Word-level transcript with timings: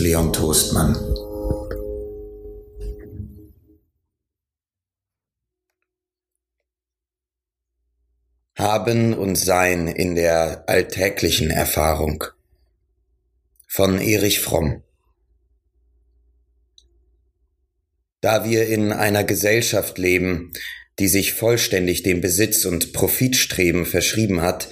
Leon 0.00 0.32
Toastmann. 0.32 0.96
Haben 8.56 9.12
und 9.12 9.36
Sein 9.36 9.88
in 9.88 10.14
der 10.14 10.64
alltäglichen 10.68 11.50
Erfahrung 11.50 12.24
von 13.68 14.00
Erich 14.00 14.40
Fromm. 14.40 14.82
Da 18.22 18.46
wir 18.46 18.68
in 18.68 18.92
einer 18.92 19.24
Gesellschaft 19.24 19.98
leben, 19.98 20.54
die 20.98 21.08
sich 21.08 21.34
vollständig 21.34 22.02
dem 22.04 22.22
Besitz 22.22 22.64
und 22.64 22.94
Profitstreben 22.94 23.84
verschrieben 23.84 24.40
hat, 24.40 24.70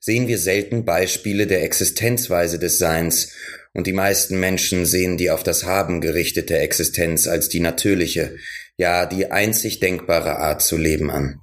sehen 0.00 0.26
wir 0.26 0.38
selten 0.38 0.84
Beispiele 0.84 1.46
der 1.46 1.62
Existenzweise 1.62 2.58
des 2.58 2.78
Seins, 2.78 3.32
und 3.74 3.86
die 3.86 3.92
meisten 3.92 4.38
Menschen 4.38 4.86
sehen 4.86 5.18
die 5.18 5.30
auf 5.30 5.42
das 5.42 5.64
Haben 5.64 6.00
gerichtete 6.00 6.58
Existenz 6.58 7.26
als 7.26 7.48
die 7.48 7.60
natürliche, 7.60 8.36
ja 8.76 9.04
die 9.04 9.30
einzig 9.30 9.80
denkbare 9.80 10.38
Art 10.38 10.62
zu 10.62 10.76
leben 10.76 11.10
an. 11.10 11.40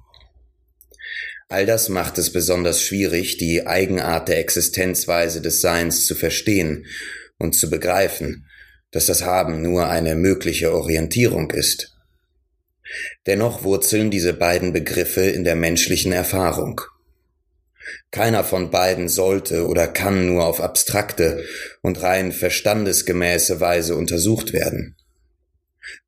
All 1.48 1.66
das 1.66 1.90
macht 1.90 2.16
es 2.16 2.32
besonders 2.32 2.82
schwierig, 2.82 3.36
die 3.36 3.66
Eigenart 3.66 4.28
der 4.28 4.38
Existenzweise 4.38 5.42
des 5.42 5.60
Seins 5.60 6.06
zu 6.06 6.14
verstehen 6.14 6.86
und 7.38 7.54
zu 7.54 7.68
begreifen, 7.68 8.46
dass 8.90 9.04
das 9.06 9.22
Haben 9.22 9.60
nur 9.60 9.88
eine 9.88 10.14
mögliche 10.14 10.72
Orientierung 10.72 11.50
ist. 11.50 11.94
Dennoch 13.26 13.64
wurzeln 13.64 14.10
diese 14.10 14.32
beiden 14.32 14.72
Begriffe 14.72 15.22
in 15.22 15.44
der 15.44 15.54
menschlichen 15.54 16.12
Erfahrung. 16.12 16.80
Keiner 18.10 18.44
von 18.44 18.70
beiden 18.70 19.08
sollte 19.08 19.66
oder 19.66 19.88
kann 19.88 20.26
nur 20.26 20.46
auf 20.46 20.60
abstrakte 20.60 21.44
und 21.80 22.02
rein 22.02 22.32
verstandesgemäße 22.32 23.60
Weise 23.60 23.96
untersucht 23.96 24.52
werden. 24.52 24.96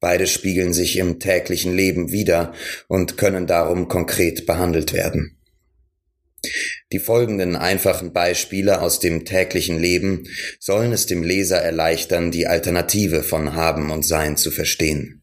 Beide 0.00 0.26
spiegeln 0.26 0.72
sich 0.72 0.96
im 0.98 1.18
täglichen 1.18 1.74
Leben 1.74 2.12
wider 2.12 2.54
und 2.88 3.16
können 3.16 3.46
darum 3.46 3.88
konkret 3.88 4.46
behandelt 4.46 4.92
werden. 4.92 5.38
Die 6.92 6.98
folgenden 6.98 7.56
einfachen 7.56 8.12
Beispiele 8.12 8.80
aus 8.80 9.00
dem 9.00 9.24
täglichen 9.24 9.78
Leben 9.78 10.28
sollen 10.60 10.92
es 10.92 11.06
dem 11.06 11.22
Leser 11.22 11.58
erleichtern, 11.58 12.30
die 12.30 12.46
Alternative 12.46 13.22
von 13.22 13.54
Haben 13.54 13.90
und 13.90 14.04
Sein 14.04 14.36
zu 14.36 14.50
verstehen. 14.50 15.22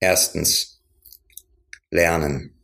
Erstens. 0.00 0.82
Lernen. 1.90 2.61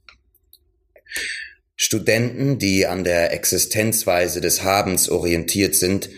Studenten, 1.80 2.58
die 2.58 2.88
an 2.88 3.04
der 3.04 3.32
Existenzweise 3.32 4.40
des 4.40 4.64
Habens 4.64 5.08
orientiert 5.08 5.76
sind, 5.76 6.10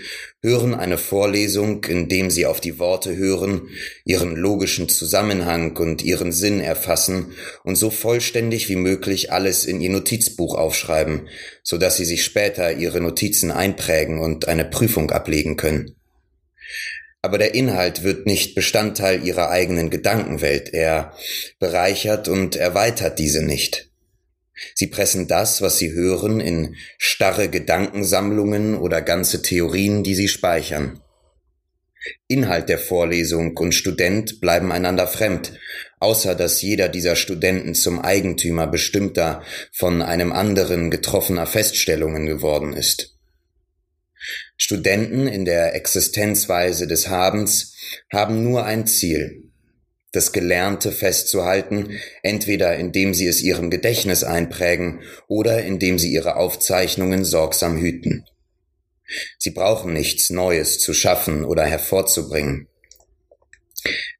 hören 0.42 0.74
eine 0.74 0.96
Vorlesung, 0.96 1.84
indem 1.84 2.30
sie 2.30 2.46
auf 2.46 2.62
die 2.62 2.78
Worte 2.78 3.14
hören, 3.14 3.68
ihren 4.06 4.36
logischen 4.36 4.88
Zusammenhang 4.88 5.76
und 5.76 6.02
ihren 6.02 6.32
Sinn 6.32 6.62
erfassen 6.62 7.34
und 7.62 7.76
so 7.76 7.90
vollständig 7.90 8.70
wie 8.70 8.76
möglich 8.76 9.32
alles 9.32 9.66
in 9.66 9.82
ihr 9.82 9.90
Notizbuch 9.90 10.54
aufschreiben, 10.54 11.28
so 11.62 11.76
dass 11.76 11.98
sie 11.98 12.06
sich 12.06 12.24
später 12.24 12.72
ihre 12.72 13.02
Notizen 13.02 13.50
einprägen 13.50 14.18
und 14.18 14.48
eine 14.48 14.64
Prüfung 14.64 15.10
ablegen 15.10 15.58
können. 15.58 15.94
Aber 17.20 17.36
der 17.36 17.54
Inhalt 17.54 18.02
wird 18.02 18.24
nicht 18.24 18.54
Bestandteil 18.54 19.26
ihrer 19.26 19.50
eigenen 19.50 19.90
Gedankenwelt, 19.90 20.72
er 20.72 21.14
bereichert 21.58 22.28
und 22.28 22.56
erweitert 22.56 23.18
diese 23.18 23.42
nicht. 23.42 23.89
Sie 24.74 24.86
pressen 24.86 25.28
das, 25.28 25.62
was 25.62 25.78
sie 25.78 25.92
hören, 25.92 26.40
in 26.40 26.76
starre 26.98 27.48
Gedankensammlungen 27.48 28.76
oder 28.76 29.02
ganze 29.02 29.42
Theorien, 29.42 30.02
die 30.02 30.14
sie 30.14 30.28
speichern. 30.28 31.00
Inhalt 32.28 32.68
der 32.68 32.78
Vorlesung 32.78 33.56
und 33.56 33.74
Student 33.74 34.40
bleiben 34.40 34.72
einander 34.72 35.06
fremd, 35.06 35.52
außer 35.98 36.34
dass 36.34 36.62
jeder 36.62 36.88
dieser 36.88 37.14
Studenten 37.14 37.74
zum 37.74 38.00
Eigentümer 38.00 38.66
bestimmter, 38.66 39.42
von 39.72 40.00
einem 40.00 40.32
anderen 40.32 40.90
getroffener 40.90 41.46
Feststellungen 41.46 42.26
geworden 42.26 42.72
ist. 42.72 43.18
Studenten 44.56 45.26
in 45.26 45.44
der 45.44 45.74
Existenzweise 45.74 46.86
des 46.86 47.08
Habens 47.08 47.74
haben 48.12 48.44
nur 48.44 48.64
ein 48.64 48.86
Ziel, 48.86 49.49
das 50.12 50.32
Gelernte 50.32 50.92
festzuhalten, 50.92 51.98
entweder 52.22 52.76
indem 52.76 53.14
sie 53.14 53.26
es 53.26 53.42
ihrem 53.42 53.70
Gedächtnis 53.70 54.24
einprägen 54.24 55.00
oder 55.28 55.62
indem 55.62 55.98
sie 55.98 56.12
ihre 56.12 56.36
Aufzeichnungen 56.36 57.24
sorgsam 57.24 57.78
hüten. 57.78 58.24
Sie 59.38 59.50
brauchen 59.50 59.92
nichts 59.92 60.30
Neues 60.30 60.78
zu 60.78 60.94
schaffen 60.94 61.44
oder 61.44 61.64
hervorzubringen. 61.64 62.68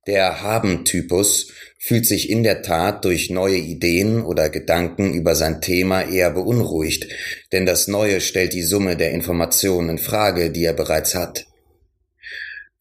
Der 0.06 0.42
Haben-Typus 0.42 1.52
fühlt 1.78 2.06
sich 2.06 2.30
in 2.30 2.42
der 2.42 2.62
Tat 2.62 3.04
durch 3.04 3.30
neue 3.30 3.56
Ideen 3.56 4.22
oder 4.22 4.48
Gedanken 4.48 5.12
über 5.14 5.34
sein 5.34 5.60
Thema 5.60 6.02
eher 6.02 6.30
beunruhigt, 6.30 7.08
denn 7.52 7.66
das 7.66 7.88
Neue 7.88 8.20
stellt 8.20 8.52
die 8.52 8.62
Summe 8.62 8.96
der 8.96 9.12
Informationen 9.12 9.90
in 9.90 9.98
Frage, 9.98 10.50
die 10.50 10.64
er 10.64 10.72
bereits 10.72 11.14
hat. 11.14 11.46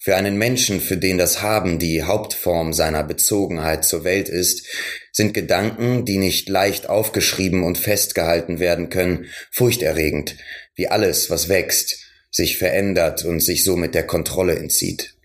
Für 0.02 0.16
einen 0.16 0.38
Menschen, 0.38 0.80
für 0.80 0.96
den 0.96 1.18
das 1.18 1.42
Haben 1.42 1.78
die 1.78 2.04
Hauptform 2.04 2.72
seiner 2.72 3.04
Bezogenheit 3.04 3.84
zur 3.84 4.06
Welt 4.06 4.30
ist, 4.30 4.66
sind 5.12 5.34
Gedanken, 5.34 6.06
die 6.06 6.18
nicht 6.18 6.48
leicht 6.48 6.88
aufgeschrieben 6.88 7.64
und 7.64 7.78
festgehalten 7.78 8.60
werden 8.60 8.90
können, 8.90 9.26
furchterregend, 9.52 10.38
wie 10.76 10.88
alles, 10.88 11.30
was 11.30 11.50
wächst, 11.50 11.98
sich 12.32 12.58
verändert 12.58 13.26
und 13.26 13.42
sich 13.42 13.66
somit 13.66 13.94
der 13.94 14.08
Kontrolle 14.08 14.56
entzieht. 14.56 15.16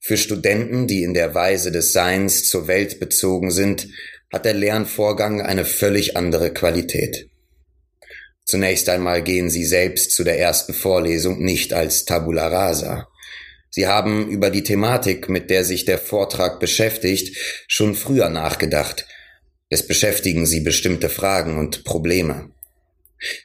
Für 0.00 0.16
Studenten, 0.16 0.88
die 0.88 1.04
in 1.04 1.14
der 1.14 1.32
Weise 1.32 1.70
des 1.70 1.92
Seins 1.92 2.48
zur 2.48 2.66
Welt 2.66 2.98
bezogen 2.98 3.52
sind, 3.52 3.86
hat 4.32 4.44
der 4.44 4.54
Lernvorgang 4.54 5.40
eine 5.40 5.64
völlig 5.64 6.16
andere 6.16 6.52
Qualität. 6.52 7.28
Zunächst 8.44 8.88
einmal 8.88 9.22
gehen 9.22 9.48
sie 9.48 9.64
selbst 9.64 10.10
zu 10.10 10.24
der 10.24 10.40
ersten 10.40 10.74
Vorlesung 10.74 11.44
nicht 11.44 11.72
als 11.72 12.04
Tabula 12.04 12.48
rasa. 12.48 13.08
Sie 13.74 13.86
haben 13.86 14.28
über 14.28 14.50
die 14.50 14.62
Thematik, 14.62 15.30
mit 15.30 15.48
der 15.48 15.64
sich 15.64 15.86
der 15.86 15.98
Vortrag 15.98 16.60
beschäftigt, 16.60 17.64
schon 17.66 17.94
früher 17.94 18.28
nachgedacht. 18.28 19.06
Es 19.70 19.86
beschäftigen 19.86 20.44
Sie 20.44 20.60
bestimmte 20.60 21.08
Fragen 21.08 21.58
und 21.58 21.82
Probleme. 21.82 22.50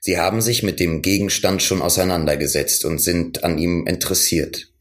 Sie 0.01 0.17
haben 0.17 0.41
sich 0.41 0.63
mit 0.63 0.81
dem 0.81 1.01
Gegenstand 1.01 1.63
schon 1.63 1.81
auseinandergesetzt 1.81 2.83
und 2.83 2.99
sind 2.99 3.45
an 3.45 3.57
ihm 3.57 3.87
interessiert. 3.87 4.73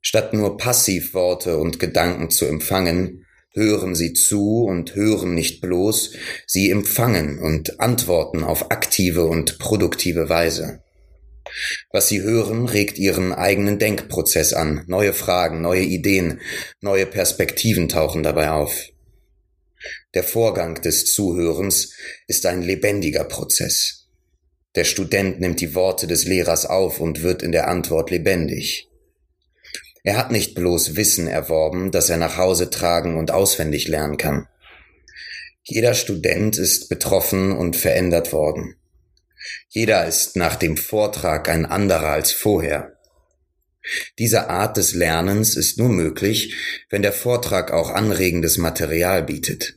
Statt 0.00 0.34
nur 0.34 0.56
passiv 0.56 1.14
Worte 1.14 1.58
und 1.58 1.78
Gedanken 1.78 2.30
zu 2.30 2.44
empfangen, 2.46 3.24
hören 3.52 3.94
Sie 3.94 4.14
zu 4.14 4.64
und 4.64 4.96
hören 4.96 5.32
nicht 5.32 5.60
bloß, 5.60 6.14
Sie 6.44 6.70
empfangen 6.70 7.38
und 7.38 7.78
antworten 7.78 8.42
auf 8.42 8.72
aktive 8.72 9.26
und 9.26 9.60
produktive 9.60 10.28
Weise. 10.28 10.82
Was 11.90 12.08
Sie 12.08 12.22
hören, 12.22 12.66
regt 12.66 12.98
Ihren 12.98 13.32
eigenen 13.32 13.78
Denkprozess 13.78 14.52
an. 14.52 14.84
Neue 14.86 15.12
Fragen, 15.12 15.60
neue 15.60 15.82
Ideen, 15.82 16.40
neue 16.80 17.06
Perspektiven 17.06 17.88
tauchen 17.88 18.22
dabei 18.22 18.50
auf. 18.50 18.90
Der 20.14 20.24
Vorgang 20.24 20.80
des 20.80 21.06
Zuhörens 21.06 21.92
ist 22.26 22.46
ein 22.46 22.62
lebendiger 22.62 23.24
Prozess. 23.24 24.08
Der 24.74 24.84
Student 24.84 25.40
nimmt 25.40 25.60
die 25.60 25.74
Worte 25.74 26.06
des 26.06 26.24
Lehrers 26.24 26.66
auf 26.66 27.00
und 27.00 27.22
wird 27.22 27.42
in 27.42 27.52
der 27.52 27.68
Antwort 27.68 28.10
lebendig. 28.10 28.88
Er 30.04 30.16
hat 30.16 30.30
nicht 30.30 30.54
bloß 30.54 30.96
Wissen 30.96 31.26
erworben, 31.26 31.90
das 31.90 32.10
er 32.10 32.16
nach 32.16 32.36
Hause 32.36 32.70
tragen 32.70 33.16
und 33.16 33.30
auswendig 33.30 33.88
lernen 33.88 34.16
kann. 34.18 34.46
Jeder 35.64 35.94
Student 35.94 36.58
ist 36.58 36.88
betroffen 36.88 37.50
und 37.50 37.74
verändert 37.74 38.32
worden. 38.32 38.76
Jeder 39.68 40.06
ist 40.06 40.36
nach 40.36 40.56
dem 40.56 40.76
Vortrag 40.76 41.48
ein 41.48 41.66
anderer 41.66 42.10
als 42.10 42.32
vorher. 42.32 42.96
Diese 44.18 44.50
Art 44.50 44.76
des 44.76 44.94
Lernens 44.94 45.56
ist 45.56 45.78
nur 45.78 45.88
möglich, 45.88 46.54
wenn 46.90 47.02
der 47.02 47.12
Vortrag 47.12 47.70
auch 47.70 47.90
anregendes 47.90 48.58
Material 48.58 49.22
bietet. 49.22 49.76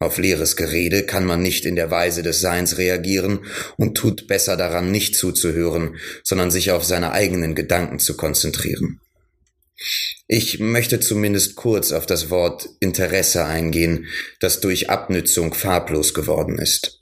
Auf 0.00 0.16
leeres 0.16 0.56
Gerede 0.56 1.02
kann 1.02 1.24
man 1.24 1.42
nicht 1.42 1.64
in 1.64 1.74
der 1.74 1.90
Weise 1.90 2.22
des 2.22 2.40
Seins 2.40 2.78
reagieren 2.78 3.40
und 3.76 3.96
tut 3.96 4.28
besser 4.28 4.56
daran, 4.56 4.92
nicht 4.92 5.16
zuzuhören, 5.16 5.96
sondern 6.22 6.52
sich 6.52 6.70
auf 6.70 6.84
seine 6.84 7.10
eigenen 7.10 7.56
Gedanken 7.56 7.98
zu 7.98 8.16
konzentrieren. 8.16 9.00
Ich 10.28 10.60
möchte 10.60 11.00
zumindest 11.00 11.56
kurz 11.56 11.90
auf 11.90 12.06
das 12.06 12.30
Wort 12.30 12.68
Interesse 12.80 13.44
eingehen, 13.44 14.06
das 14.40 14.60
durch 14.60 14.88
Abnützung 14.88 15.54
farblos 15.54 16.14
geworden 16.14 16.58
ist. 16.58 17.00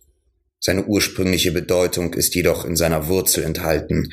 Seine 0.60 0.84
ursprüngliche 0.84 1.52
Bedeutung 1.52 2.14
ist 2.14 2.34
jedoch 2.34 2.64
in 2.64 2.76
seiner 2.76 3.08
Wurzel 3.08 3.44
enthalten. 3.44 4.12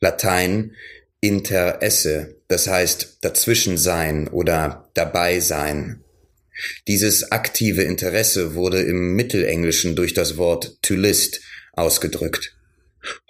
Latein 0.00 0.74
inter 1.20 1.82
esse, 1.82 2.36
das 2.48 2.66
heißt 2.66 3.18
dazwischen 3.20 3.78
sein 3.78 4.28
oder 4.28 4.90
dabei 4.94 5.40
sein. 5.40 6.02
Dieses 6.88 7.32
aktive 7.32 7.82
Interesse 7.82 8.54
wurde 8.54 8.82
im 8.82 9.14
Mittelenglischen 9.14 9.96
durch 9.96 10.14
das 10.14 10.36
Wort 10.36 10.78
to 10.82 10.94
list 10.94 11.40
ausgedrückt. 11.72 12.56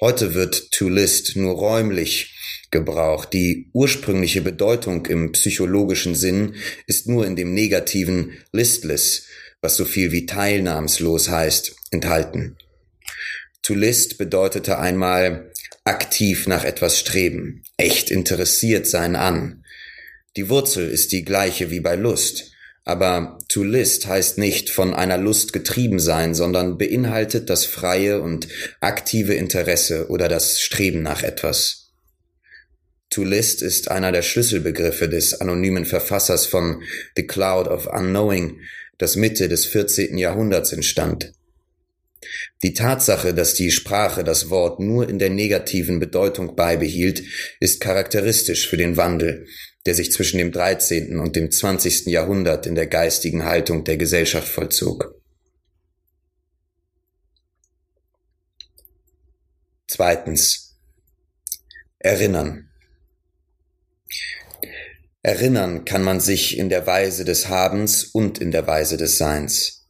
Heute 0.00 0.34
wird 0.34 0.70
to 0.72 0.88
list 0.88 1.36
nur 1.36 1.54
räumlich 1.54 2.36
gebraucht. 2.70 3.32
Die 3.32 3.68
ursprüngliche 3.72 4.40
Bedeutung 4.40 5.06
im 5.06 5.32
psychologischen 5.32 6.14
Sinn 6.14 6.56
ist 6.86 7.06
nur 7.06 7.26
in 7.26 7.36
dem 7.36 7.54
negativen 7.54 8.32
listless, 8.52 9.26
was 9.62 9.76
so 9.76 9.84
viel 9.86 10.12
wie 10.12 10.26
teilnahmslos 10.26 11.30
heißt, 11.30 11.74
enthalten. 11.90 12.56
To 13.62 13.74
list 13.74 14.18
bedeutete 14.18 14.78
einmal 14.78 15.52
aktiv 15.84 16.46
nach 16.46 16.64
etwas 16.64 16.98
streben, 16.98 17.62
echt 17.76 18.10
interessiert 18.10 18.86
sein 18.86 19.16
an. 19.16 19.64
Die 20.36 20.48
Wurzel 20.48 20.88
ist 20.88 21.12
die 21.12 21.24
gleiche 21.24 21.70
wie 21.70 21.80
bei 21.80 21.94
Lust. 21.94 22.50
Aber 22.84 23.38
to 23.48 23.62
list 23.62 24.06
heißt 24.06 24.38
nicht 24.38 24.68
von 24.68 24.92
einer 24.92 25.16
Lust 25.16 25.52
getrieben 25.52 26.00
sein, 26.00 26.34
sondern 26.34 26.78
beinhaltet 26.78 27.48
das 27.48 27.64
freie 27.64 28.20
und 28.20 28.48
aktive 28.80 29.34
Interesse 29.34 30.08
oder 30.08 30.28
das 30.28 30.60
Streben 30.60 31.02
nach 31.02 31.22
etwas. 31.22 31.92
To 33.10 33.22
list 33.22 33.62
ist 33.62 33.90
einer 33.90 34.10
der 34.10 34.22
Schlüsselbegriffe 34.22 35.08
des 35.08 35.40
anonymen 35.40 35.84
Verfassers 35.84 36.46
von 36.46 36.82
The 37.14 37.26
Cloud 37.26 37.68
of 37.68 37.86
Unknowing, 37.86 38.58
das 39.02 39.16
Mitte 39.16 39.48
des 39.48 39.66
14. 39.66 40.16
Jahrhunderts 40.16 40.72
entstand. 40.72 41.32
Die 42.62 42.72
Tatsache, 42.72 43.34
dass 43.34 43.54
die 43.54 43.72
Sprache 43.72 44.22
das 44.22 44.48
Wort 44.48 44.78
nur 44.78 45.08
in 45.08 45.18
der 45.18 45.28
negativen 45.28 45.98
Bedeutung 45.98 46.54
beibehielt, 46.54 47.24
ist 47.58 47.80
charakteristisch 47.80 48.68
für 48.68 48.76
den 48.76 48.96
Wandel, 48.96 49.48
der 49.86 49.96
sich 49.96 50.12
zwischen 50.12 50.38
dem 50.38 50.52
13. 50.52 51.18
und 51.18 51.34
dem 51.34 51.50
20. 51.50 52.06
Jahrhundert 52.06 52.64
in 52.68 52.76
der 52.76 52.86
geistigen 52.86 53.44
Haltung 53.44 53.82
der 53.82 53.96
Gesellschaft 53.96 54.46
vollzog. 54.46 55.20
Zweitens. 59.88 60.78
Erinnern. 61.98 62.71
Erinnern 65.24 65.84
kann 65.84 66.02
man 66.02 66.18
sich 66.18 66.58
in 66.58 66.68
der 66.68 66.84
Weise 66.88 67.24
des 67.24 67.48
Habens 67.48 68.02
und 68.04 68.38
in 68.38 68.50
der 68.50 68.66
Weise 68.66 68.96
des 68.96 69.18
Seins. 69.18 69.86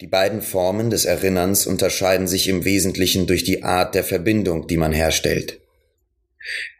Die 0.00 0.06
beiden 0.06 0.40
Formen 0.40 0.88
des 0.88 1.04
Erinnerns 1.04 1.66
unterscheiden 1.66 2.26
sich 2.26 2.48
im 2.48 2.64
Wesentlichen 2.64 3.26
durch 3.26 3.44
die 3.44 3.62
Art 3.62 3.94
der 3.94 4.02
Verbindung, 4.02 4.66
die 4.66 4.78
man 4.78 4.92
herstellt. 4.92 5.60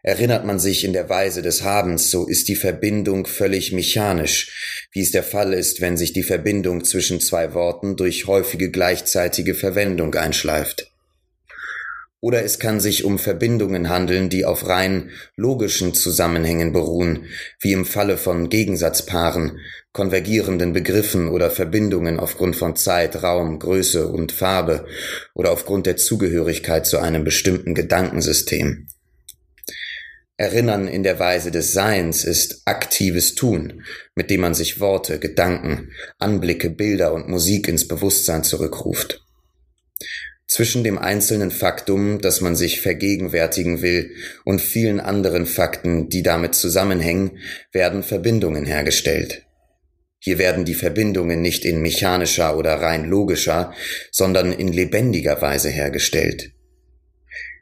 Erinnert 0.03 0.47
man 0.47 0.59
sich 0.59 0.85
in 0.85 0.95
der 0.95 1.11
Weise 1.11 1.43
des 1.43 1.63
Habens, 1.63 2.11
so 2.11 2.27
ist 2.27 2.49
die 2.49 2.57
Verbindung 2.57 3.27
völlig 3.27 3.73
mechanisch, 3.73 4.89
wie 4.93 5.01
es 5.01 5.11
der 5.11 5.23
Fall 5.23 5.53
ist, 5.53 5.83
wenn 5.83 5.99
sich 5.99 6.15
die 6.15 6.23
Verbindung 6.23 6.83
zwischen 6.83 7.21
zwei 7.21 7.53
Worten 7.53 7.97
durch 7.97 8.27
häufige 8.27 8.71
gleichzeitige 8.71 9.55
Verwendung 9.55 10.15
einschleift. 10.15 10.94
Oder 12.25 12.43
es 12.43 12.59
kann 12.59 12.81
sich 12.81 13.05
um 13.05 13.19
Verbindungen 13.19 13.91
handeln, 13.91 14.31
die 14.31 14.47
auf 14.47 14.67
rein 14.67 15.11
logischen 15.37 15.93
Zusammenhängen 15.93 16.73
beruhen, 16.73 17.27
wie 17.61 17.75
im 17.75 17.85
Falle 17.85 18.17
von 18.17 18.49
Gegensatzpaaren, 18.49 19.59
konvergierenden 19.93 20.73
Begriffen 20.73 21.29
oder 21.29 21.51
Verbindungen 21.51 22.19
aufgrund 22.19 22.57
von 22.57 22.77
Zeit, 22.77 23.23
Raum, 23.23 23.59
Größe 23.59 24.09
und 24.09 24.33
Farbe 24.33 24.87
oder 25.35 25.51
aufgrund 25.51 25.85
der 25.85 25.99
Zugehörigkeit 25.99 26.87
zu 26.87 26.97
einem 26.99 27.25
bestimmten 27.25 27.75
Gedankensystem. 27.75 28.89
Erinnern 30.39 30.89
in 30.89 31.03
der 31.03 31.19
Weise 31.19 31.51
des 31.51 31.75
Seins 31.75 32.25
ist 32.25 32.63
aktives 32.65 33.35
Tun, 33.35 33.85
mit 34.15 34.31
dem 34.31 34.41
man 34.41 34.55
sich 34.55 34.81
Worte, 34.81 35.19
Gedanken, 35.19 35.91
Anblicke, 36.19 36.71
Bilder 36.71 37.13
und 37.13 37.29
Musik 37.29 37.69
ins 37.69 37.87
Bewusstsein 37.87 38.45
zurückruft. 38.45 39.24
Zwischen 40.47 40.85
dem 40.85 40.99
einzelnen 40.99 41.51
Faktum, 41.51 42.21
das 42.21 42.41
man 42.41 42.55
sich 42.55 42.81
vergegenwärtigen 42.81 43.81
will, 43.83 44.15
und 44.45 44.61
vielen 44.61 45.01
anderen 45.01 45.47
Fakten, 45.47 46.09
die 46.09 46.23
damit 46.23 46.55
zusammenhängen, 46.55 47.39
werden 47.73 48.03
Verbindungen 48.03 48.67
hergestellt. 48.67 49.47
Hier 50.19 50.39
werden 50.39 50.65
die 50.65 50.75
Verbindungen 50.75 51.43
nicht 51.43 51.65
in 51.65 51.83
mechanischer 51.83 52.57
oder 52.57 52.75
rein 52.75 53.05
logischer, 53.05 53.75
sondern 54.11 54.53
in 54.53 54.73
lebendiger 54.73 55.41
Weise 55.43 55.71
hergestellt. 55.71 56.53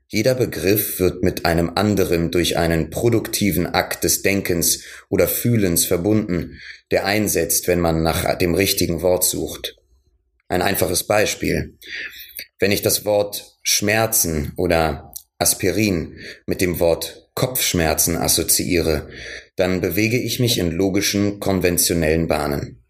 Jeder 0.07 0.35
Begriff 0.35 1.01
wird 1.01 1.23
mit 1.23 1.47
einem 1.47 1.73
anderen 1.75 2.31
durch 2.31 2.59
einen 2.59 2.91
produktiven 2.91 3.67
Akt 3.67 4.05
des 4.05 4.23
Denkens 4.23 4.85
oder 5.09 5.27
Fühlens 5.27 5.87
verbunden, 5.87 6.61
der 6.91 7.07
einsetzt, 7.07 7.67
wenn 7.67 7.81
man 7.81 8.03
nach 8.03 8.37
dem 8.37 8.55
richtigen 8.55 9.01
Wort 9.01 9.25
sucht. 9.25 9.77
Ein 10.49 10.61
einfaches 10.61 11.05
Beispiel. 11.05 11.79
Wenn 12.59 12.73
ich 12.73 12.83
das 12.83 13.05
Wort 13.05 13.59
Schmerzen 13.63 14.53
oder 14.57 15.13
Aspirin 15.39 16.19
mit 16.47 16.61
dem 16.61 16.81
Wort 16.81 17.31
Kopfschmerzen 17.35 18.17
assoziiere, 18.17 19.09
dann 19.57 19.81
bewege 19.81 20.19
ich 20.19 20.39
mich 20.39 20.59
in 20.59 20.71
logischen, 20.71 21.41
konventionellen 21.41 22.29
Bahnen. 22.29 22.83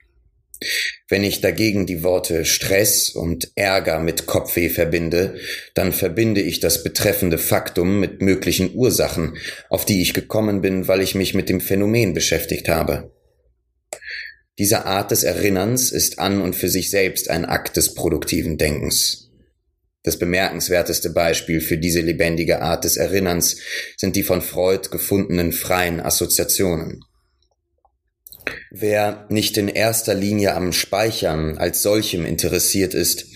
Wenn 1.08 1.24
ich 1.24 1.40
dagegen 1.40 1.86
die 1.86 2.02
Worte 2.02 2.44
Stress 2.44 3.10
und 3.10 3.50
Ärger 3.56 3.98
mit 3.98 4.26
Kopfweh 4.26 4.68
verbinde, 4.68 5.36
dann 5.74 5.92
verbinde 5.92 6.40
ich 6.40 6.60
das 6.60 6.84
betreffende 6.84 7.38
Faktum 7.38 7.98
mit 8.00 8.22
möglichen 8.22 8.74
Ursachen, 8.74 9.36
auf 9.68 9.84
die 9.84 10.02
ich 10.02 10.14
gekommen 10.14 10.60
bin, 10.60 10.88
weil 10.88 11.00
ich 11.00 11.14
mich 11.14 11.34
mit 11.34 11.48
dem 11.48 11.60
Phänomen 11.60 12.14
beschäftigt 12.14 12.68
habe. 12.68 13.12
Diese 14.58 14.84
Art 14.84 15.10
des 15.10 15.24
Erinnerns 15.24 15.90
ist 15.90 16.18
an 16.18 16.40
und 16.40 16.54
für 16.54 16.68
sich 16.68 16.90
selbst 16.90 17.30
ein 17.30 17.44
Akt 17.44 17.76
des 17.76 17.94
produktiven 17.94 18.58
Denkens. 18.58 19.31
Das 20.02 20.18
bemerkenswerteste 20.18 21.10
Beispiel 21.10 21.60
für 21.60 21.78
diese 21.78 22.00
lebendige 22.00 22.60
Art 22.60 22.84
des 22.84 22.96
Erinnerns 22.96 23.56
sind 23.96 24.16
die 24.16 24.24
von 24.24 24.42
Freud 24.42 24.88
gefundenen 24.90 25.52
freien 25.52 26.00
Assoziationen. 26.00 27.04
Wer 28.72 29.26
nicht 29.28 29.56
in 29.56 29.68
erster 29.68 30.14
Linie 30.14 30.54
am 30.54 30.72
Speichern 30.72 31.58
als 31.58 31.82
solchem 31.82 32.26
interessiert 32.26 32.94
ist, 32.94 33.26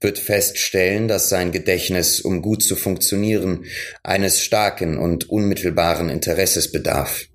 wird 0.00 0.18
feststellen, 0.18 1.06
dass 1.06 1.28
sein 1.28 1.52
Gedächtnis, 1.52 2.20
um 2.20 2.42
gut 2.42 2.62
zu 2.62 2.74
funktionieren, 2.74 3.66
eines 4.02 4.40
starken 4.40 4.98
und 4.98 5.30
unmittelbaren 5.30 6.08
Interesses 6.08 6.72
bedarf. 6.72 7.26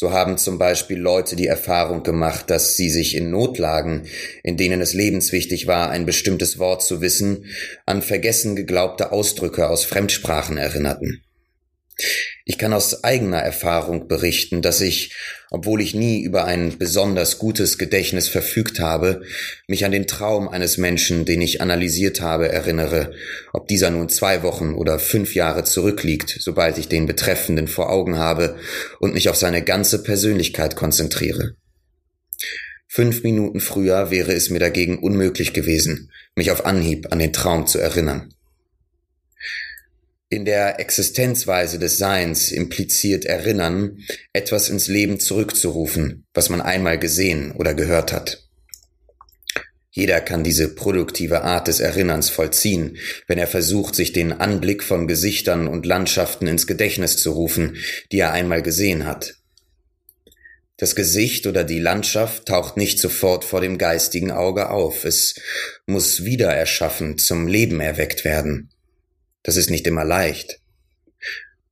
So 0.00 0.12
haben 0.12 0.38
zum 0.38 0.58
Beispiel 0.58 0.96
Leute 0.96 1.34
die 1.34 1.48
Erfahrung 1.48 2.04
gemacht, 2.04 2.50
dass 2.50 2.76
sie 2.76 2.88
sich 2.88 3.16
in 3.16 3.32
Notlagen, 3.32 4.06
in 4.44 4.56
denen 4.56 4.80
es 4.80 4.94
lebenswichtig 4.94 5.66
war, 5.66 5.90
ein 5.90 6.06
bestimmtes 6.06 6.60
Wort 6.60 6.84
zu 6.84 7.00
wissen, 7.00 7.46
an 7.84 8.00
vergessen 8.00 8.54
geglaubte 8.54 9.10
Ausdrücke 9.10 9.68
aus 9.68 9.84
Fremdsprachen 9.84 10.56
erinnerten. 10.56 11.24
Ich 12.50 12.56
kann 12.56 12.72
aus 12.72 13.04
eigener 13.04 13.40
Erfahrung 13.40 14.08
berichten, 14.08 14.62
dass 14.62 14.80
ich, 14.80 15.14
obwohl 15.50 15.82
ich 15.82 15.94
nie 15.94 16.22
über 16.22 16.46
ein 16.46 16.78
besonders 16.78 17.38
gutes 17.38 17.76
Gedächtnis 17.76 18.26
verfügt 18.26 18.80
habe, 18.80 19.20
mich 19.66 19.84
an 19.84 19.92
den 19.92 20.06
Traum 20.06 20.48
eines 20.48 20.78
Menschen, 20.78 21.26
den 21.26 21.42
ich 21.42 21.60
analysiert 21.60 22.22
habe, 22.22 22.48
erinnere, 22.48 23.12
ob 23.52 23.68
dieser 23.68 23.90
nun 23.90 24.08
zwei 24.08 24.42
Wochen 24.42 24.72
oder 24.72 24.98
fünf 24.98 25.34
Jahre 25.34 25.64
zurückliegt, 25.64 26.38
sobald 26.40 26.78
ich 26.78 26.88
den 26.88 27.04
Betreffenden 27.04 27.68
vor 27.68 27.90
Augen 27.90 28.16
habe 28.16 28.56
und 28.98 29.12
mich 29.12 29.28
auf 29.28 29.36
seine 29.36 29.62
ganze 29.62 30.02
Persönlichkeit 30.02 30.74
konzentriere. 30.74 31.54
Fünf 32.86 33.24
Minuten 33.24 33.60
früher 33.60 34.10
wäre 34.10 34.32
es 34.32 34.48
mir 34.48 34.58
dagegen 34.58 35.00
unmöglich 35.00 35.52
gewesen, 35.52 36.10
mich 36.34 36.50
auf 36.50 36.64
Anhieb 36.64 37.12
an 37.12 37.18
den 37.18 37.34
Traum 37.34 37.66
zu 37.66 37.78
erinnern. 37.78 38.32
In 40.30 40.44
der 40.44 40.78
Existenzweise 40.78 41.78
des 41.78 41.96
Seins 41.96 42.52
impliziert 42.52 43.24
Erinnern, 43.24 44.00
etwas 44.34 44.68
ins 44.68 44.86
Leben 44.86 45.20
zurückzurufen, 45.20 46.26
was 46.34 46.50
man 46.50 46.60
einmal 46.60 46.98
gesehen 46.98 47.52
oder 47.52 47.72
gehört 47.72 48.12
hat. 48.12 48.46
Jeder 49.90 50.20
kann 50.20 50.44
diese 50.44 50.74
produktive 50.74 51.44
Art 51.44 51.66
des 51.66 51.80
Erinnerns 51.80 52.28
vollziehen, 52.28 52.98
wenn 53.26 53.38
er 53.38 53.46
versucht, 53.46 53.94
sich 53.94 54.12
den 54.12 54.32
Anblick 54.32 54.82
von 54.82 55.08
Gesichtern 55.08 55.66
und 55.66 55.86
Landschaften 55.86 56.46
ins 56.46 56.66
Gedächtnis 56.66 57.16
zu 57.16 57.32
rufen, 57.32 57.78
die 58.12 58.18
er 58.18 58.32
einmal 58.32 58.60
gesehen 58.60 59.06
hat. 59.06 59.36
Das 60.76 60.94
Gesicht 60.94 61.46
oder 61.46 61.64
die 61.64 61.80
Landschaft 61.80 62.46
taucht 62.46 62.76
nicht 62.76 62.98
sofort 62.98 63.46
vor 63.46 63.62
dem 63.62 63.78
geistigen 63.78 64.30
Auge 64.30 64.68
auf, 64.68 65.06
es 65.06 65.36
muss 65.86 66.26
wieder 66.26 66.54
erschaffen, 66.54 67.16
zum 67.16 67.46
Leben 67.48 67.80
erweckt 67.80 68.26
werden. 68.26 68.68
Das 69.42 69.56
ist 69.56 69.70
nicht 69.70 69.86
immer 69.86 70.04
leicht. 70.04 70.60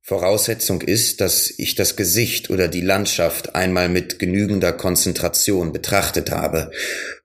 Voraussetzung 0.01 0.81
ist, 0.81 1.19
dass 1.19 1.53
ich 1.57 1.75
das 1.75 1.97
Gesicht 1.97 2.49
oder 2.49 2.69
die 2.69 2.81
Landschaft 2.81 3.55
einmal 3.55 3.89
mit 3.89 4.19
genügender 4.19 4.71
Konzentration 4.71 5.73
betrachtet 5.73 6.31
habe, 6.31 6.71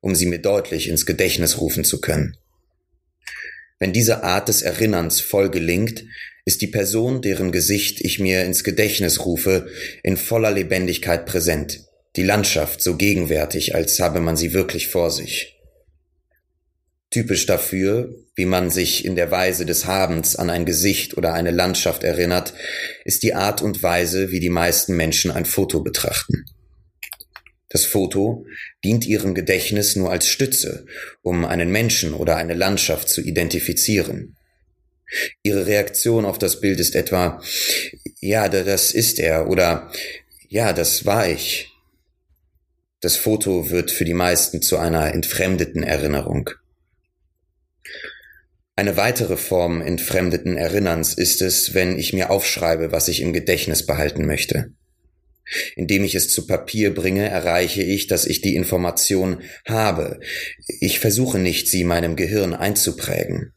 um 0.00 0.16
sie 0.16 0.26
mir 0.26 0.40
deutlich 0.40 0.88
ins 0.88 1.06
Gedächtnis 1.06 1.60
rufen 1.60 1.84
zu 1.84 2.00
können. 2.00 2.36
Wenn 3.78 3.92
diese 3.92 4.24
Art 4.24 4.48
des 4.48 4.62
Erinnerns 4.62 5.20
voll 5.20 5.48
gelingt, 5.48 6.04
ist 6.44 6.60
die 6.60 6.66
Person, 6.66 7.22
deren 7.22 7.52
Gesicht 7.52 8.00
ich 8.00 8.18
mir 8.18 8.44
ins 8.44 8.64
Gedächtnis 8.64 9.24
rufe, 9.24 9.68
in 10.02 10.16
voller 10.16 10.50
Lebendigkeit 10.50 11.24
präsent, 11.24 11.84
die 12.16 12.24
Landschaft 12.24 12.82
so 12.82 12.96
gegenwärtig, 12.96 13.74
als 13.76 14.00
habe 14.00 14.20
man 14.20 14.36
sie 14.36 14.52
wirklich 14.52 14.88
vor 14.88 15.10
sich. 15.10 15.56
Typisch 17.10 17.46
dafür, 17.46 18.12
wie 18.34 18.46
man 18.46 18.70
sich 18.70 19.04
in 19.04 19.14
der 19.14 19.30
Weise 19.30 19.66
des 19.66 19.86
Habens 19.86 20.36
an 20.36 20.48
ein 20.48 20.64
Gesicht 20.64 21.16
oder 21.16 21.34
eine 21.34 21.50
Landschaft 21.50 22.02
erinnert, 22.02 22.54
ist 23.04 23.22
die 23.22 23.34
Art 23.34 23.60
und 23.60 23.82
Weise, 23.82 24.30
wie 24.30 24.40
die 24.40 24.48
meisten 24.48 24.96
Menschen 24.96 25.30
ein 25.30 25.44
Foto 25.44 25.80
betrachten. 25.82 26.44
Das 27.68 27.84
Foto 27.84 28.46
dient 28.84 29.06
ihrem 29.06 29.34
Gedächtnis 29.34 29.96
nur 29.96 30.10
als 30.10 30.28
Stütze, 30.28 30.86
um 31.22 31.44
einen 31.44 31.70
Menschen 31.70 32.12
oder 32.12 32.36
eine 32.36 32.54
Landschaft 32.54 33.08
zu 33.08 33.22
identifizieren. 33.22 34.36
Ihre 35.42 35.66
Reaktion 35.66 36.24
auf 36.24 36.38
das 36.38 36.60
Bild 36.60 36.80
ist 36.80 36.94
etwa, 36.94 37.42
ja, 38.20 38.48
das 38.48 38.92
ist 38.92 39.18
er 39.18 39.48
oder 39.48 39.90
ja, 40.48 40.72
das 40.72 41.06
war 41.06 41.28
ich. 41.28 41.70
Das 43.00 43.16
Foto 43.16 43.70
wird 43.70 43.90
für 43.90 44.04
die 44.04 44.14
meisten 44.14 44.62
zu 44.62 44.78
einer 44.78 45.12
entfremdeten 45.12 45.82
Erinnerung. 45.82 46.50
Eine 48.74 48.96
weitere 48.96 49.36
Form 49.36 49.82
entfremdeten 49.82 50.56
Erinnerns 50.56 51.12
ist 51.12 51.42
es, 51.42 51.74
wenn 51.74 51.98
ich 51.98 52.14
mir 52.14 52.30
aufschreibe, 52.30 52.90
was 52.90 53.08
ich 53.08 53.20
im 53.20 53.34
Gedächtnis 53.34 53.84
behalten 53.84 54.26
möchte. 54.26 54.72
Indem 55.76 56.04
ich 56.04 56.14
es 56.14 56.32
zu 56.32 56.46
Papier 56.46 56.94
bringe, 56.94 57.28
erreiche 57.28 57.82
ich, 57.82 58.06
dass 58.06 58.24
ich 58.24 58.40
die 58.40 58.54
Information 58.54 59.42
habe. 59.66 60.20
Ich 60.80 61.00
versuche 61.00 61.38
nicht, 61.38 61.68
sie 61.68 61.84
meinem 61.84 62.16
Gehirn 62.16 62.54
einzuprägen. 62.54 63.52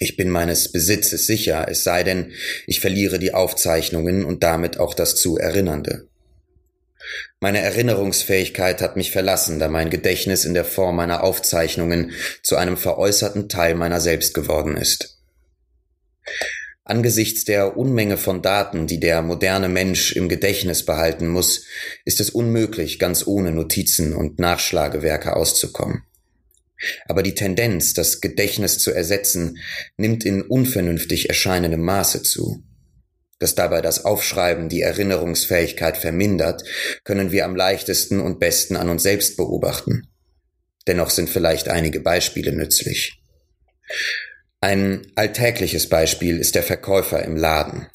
Ich 0.00 0.16
bin 0.16 0.30
meines 0.30 0.72
Besitzes 0.72 1.28
sicher, 1.28 1.66
es 1.68 1.84
sei 1.84 2.02
denn, 2.02 2.32
ich 2.66 2.80
verliere 2.80 3.20
die 3.20 3.34
Aufzeichnungen 3.34 4.24
und 4.24 4.42
damit 4.42 4.80
auch 4.80 4.94
das 4.94 5.14
zu 5.14 5.36
Erinnernde. 5.36 6.08
Meine 7.40 7.60
Erinnerungsfähigkeit 7.60 8.80
hat 8.80 8.96
mich 8.96 9.10
verlassen, 9.10 9.58
da 9.58 9.68
mein 9.68 9.90
Gedächtnis 9.90 10.44
in 10.44 10.54
der 10.54 10.64
Form 10.64 10.96
meiner 10.96 11.24
Aufzeichnungen 11.24 12.12
zu 12.42 12.56
einem 12.56 12.76
veräußerten 12.76 13.48
Teil 13.48 13.74
meiner 13.74 14.00
selbst 14.00 14.34
geworden 14.34 14.76
ist. 14.76 15.18
Angesichts 16.84 17.44
der 17.44 17.76
Unmenge 17.76 18.16
von 18.16 18.42
Daten, 18.42 18.86
die 18.86 18.98
der 18.98 19.22
moderne 19.22 19.68
Mensch 19.68 20.12
im 20.12 20.28
Gedächtnis 20.28 20.84
behalten 20.84 21.28
muss, 21.28 21.64
ist 22.04 22.20
es 22.20 22.30
unmöglich, 22.30 22.98
ganz 22.98 23.26
ohne 23.26 23.52
Notizen 23.52 24.14
und 24.14 24.38
Nachschlagewerke 24.38 25.36
auszukommen. 25.36 26.02
Aber 27.06 27.22
die 27.22 27.34
Tendenz, 27.34 27.94
das 27.94 28.20
Gedächtnis 28.20 28.78
zu 28.78 28.90
ersetzen, 28.90 29.58
nimmt 29.96 30.24
in 30.24 30.42
unvernünftig 30.42 31.28
erscheinendem 31.28 31.82
Maße 31.82 32.22
zu 32.24 32.64
dass 33.42 33.54
dabei 33.54 33.82
das 33.82 34.04
Aufschreiben 34.04 34.68
die 34.68 34.82
Erinnerungsfähigkeit 34.82 35.96
vermindert, 35.96 36.62
können 37.04 37.32
wir 37.32 37.44
am 37.44 37.56
leichtesten 37.56 38.20
und 38.20 38.38
besten 38.38 38.76
an 38.76 38.88
uns 38.88 39.02
selbst 39.02 39.36
beobachten. 39.36 40.08
Dennoch 40.86 41.10
sind 41.10 41.28
vielleicht 41.28 41.68
einige 41.68 42.00
Beispiele 42.00 42.52
nützlich. 42.52 43.20
Ein 44.60 45.02
alltägliches 45.16 45.88
Beispiel 45.88 46.38
ist 46.38 46.54
der 46.54 46.62
Verkäufer 46.62 47.22
im 47.24 47.36
Laden. 47.36 47.88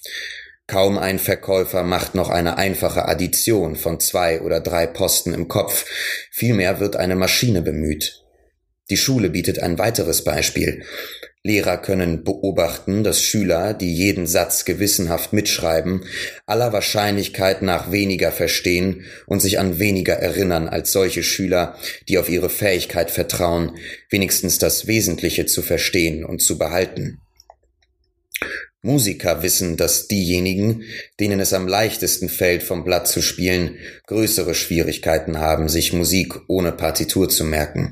Kaum 0.68 0.98
ein 0.98 1.18
Verkäufer 1.18 1.84
macht 1.84 2.14
noch 2.14 2.30
eine 2.30 2.58
einfache 2.58 3.08
Addition 3.08 3.78
von 3.78 4.02
zwei 4.02 4.42
oder 4.42 4.60
drei 4.60 4.86
Posten 4.86 5.34
im 5.34 5.48
Kopf, 5.48 5.86
vielmehr 6.30 6.82
wird 6.82 6.98
eine 6.98 7.16
Maschine 7.16 7.62
bemüht. 7.62 8.27
Die 8.90 8.98
Schule 8.98 9.30
bietet 9.30 9.60
ein 9.60 9.78
weiteres 9.78 10.24
Beispiel. 10.24 10.84
Lehrer 11.44 11.78
können 11.78 12.24
beobachten, 12.24 13.04
dass 13.04 13.22
Schüler, 13.22 13.74
die 13.74 13.94
jeden 13.94 14.28
Satz 14.28 14.66
gewissenhaft 14.66 15.34
mitschreiben, 15.34 16.04
aller 16.46 16.74
Wahrscheinlichkeit 16.74 17.62
nach 17.62 17.92
weniger 17.92 18.32
verstehen 18.32 19.06
und 19.28 19.42
sich 19.42 19.60
an 19.60 19.80
weniger 19.80 20.16
erinnern 20.16 20.68
als 20.68 20.92
solche 20.92 21.24
Schüler, 21.24 21.78
die 22.10 22.18
auf 22.18 22.30
ihre 22.30 22.50
Fähigkeit 22.50 23.12
vertrauen, 23.12 23.78
wenigstens 24.10 24.58
das 24.58 24.88
Wesentliche 24.88 25.46
zu 25.46 25.62
verstehen 25.62 26.26
und 26.26 26.42
zu 26.42 26.58
behalten. 26.58 27.22
Musiker 28.82 29.42
wissen, 29.42 29.76
dass 29.76 30.08
diejenigen, 30.08 30.84
denen 31.20 31.40
es 31.40 31.54
am 31.54 31.68
leichtesten 31.68 32.30
fällt, 32.30 32.64
vom 32.64 32.84
Blatt 32.84 33.08
zu 33.08 33.22
spielen, 33.22 33.78
größere 34.06 34.54
Schwierigkeiten 34.54 35.40
haben, 35.40 35.68
sich 35.68 35.94
Musik 35.94 36.34
ohne 36.48 36.72
Partitur 36.72 37.28
zu 37.28 37.44
merken. 37.44 37.92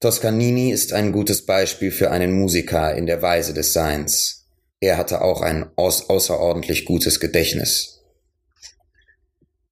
Toscanini 0.00 0.72
ist 0.72 0.94
ein 0.94 1.12
gutes 1.12 1.44
Beispiel 1.44 1.90
für 1.90 2.10
einen 2.10 2.32
Musiker 2.32 2.94
in 2.94 3.04
der 3.04 3.20
Weise 3.20 3.52
des 3.52 3.74
Seins. 3.74 4.46
Er 4.80 4.96
hatte 4.96 5.20
auch 5.20 5.42
ein 5.42 5.66
außerordentlich 5.76 6.86
gutes 6.86 7.20
Gedächtnis. 7.20 8.00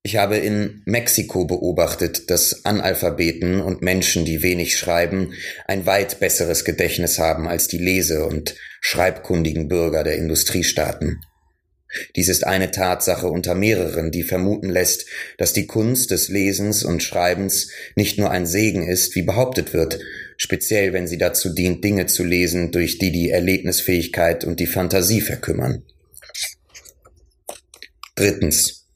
Ich 0.02 0.16
habe 0.16 0.36
in 0.36 0.82
Mexiko 0.84 1.46
beobachtet, 1.46 2.28
dass 2.28 2.66
Analphabeten 2.66 3.62
und 3.62 3.80
Menschen, 3.80 4.26
die 4.26 4.42
wenig 4.42 4.76
schreiben, 4.76 5.32
ein 5.66 5.86
weit 5.86 6.20
besseres 6.20 6.66
Gedächtnis 6.66 7.18
haben 7.18 7.48
als 7.48 7.66
die 7.66 7.78
lese- 7.78 8.26
und 8.26 8.54
schreibkundigen 8.82 9.66
Bürger 9.66 10.04
der 10.04 10.16
Industriestaaten. 10.16 11.22
Dies 12.16 12.28
ist 12.28 12.46
eine 12.46 12.70
Tatsache 12.70 13.28
unter 13.28 13.54
mehreren, 13.54 14.10
die 14.10 14.22
vermuten 14.22 14.68
lässt, 14.68 15.06
dass 15.38 15.52
die 15.52 15.66
Kunst 15.66 16.10
des 16.10 16.28
Lesens 16.28 16.84
und 16.84 17.02
Schreibens 17.02 17.70
nicht 17.96 18.18
nur 18.18 18.30
ein 18.30 18.46
Segen 18.46 18.86
ist, 18.86 19.14
wie 19.14 19.22
behauptet 19.22 19.72
wird, 19.72 19.98
speziell 20.36 20.92
wenn 20.92 21.06
sie 21.06 21.18
dazu 21.18 21.48
dient, 21.54 21.82
Dinge 21.82 22.06
zu 22.06 22.24
lesen, 22.24 22.72
durch 22.72 22.98
die 22.98 23.10
die 23.10 23.30
Erlebnisfähigkeit 23.30 24.44
und 24.44 24.60
die 24.60 24.66
Fantasie 24.66 25.22
verkümmern. 25.22 25.82
Drittens. 28.14 28.86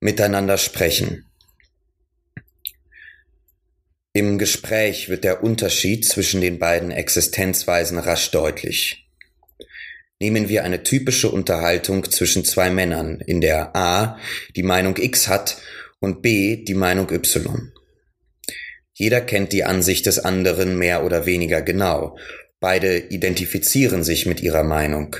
Miteinander 0.00 0.56
sprechen. 0.56 1.26
Im 4.12 4.38
Gespräch 4.38 5.08
wird 5.08 5.24
der 5.24 5.42
Unterschied 5.44 6.04
zwischen 6.04 6.40
den 6.40 6.58
beiden 6.58 6.90
Existenzweisen 6.90 7.98
rasch 7.98 8.30
deutlich. 8.30 9.09
Nehmen 10.20 10.50
wir 10.50 10.64
eine 10.64 10.82
typische 10.82 11.30
Unterhaltung 11.30 12.10
zwischen 12.10 12.44
zwei 12.44 12.68
Männern, 12.70 13.20
in 13.20 13.40
der 13.40 13.74
A 13.74 14.18
die 14.54 14.62
Meinung 14.62 14.98
X 14.98 15.28
hat 15.28 15.56
und 15.98 16.20
B 16.20 16.62
die 16.62 16.74
Meinung 16.74 17.10
Y. 17.10 17.72
Jeder 18.92 19.22
kennt 19.22 19.54
die 19.54 19.64
Ansicht 19.64 20.04
des 20.04 20.18
anderen 20.18 20.76
mehr 20.76 21.04
oder 21.06 21.24
weniger 21.24 21.62
genau. 21.62 22.18
Beide 22.60 22.98
identifizieren 22.98 24.04
sich 24.04 24.26
mit 24.26 24.42
ihrer 24.42 24.62
Meinung. 24.62 25.16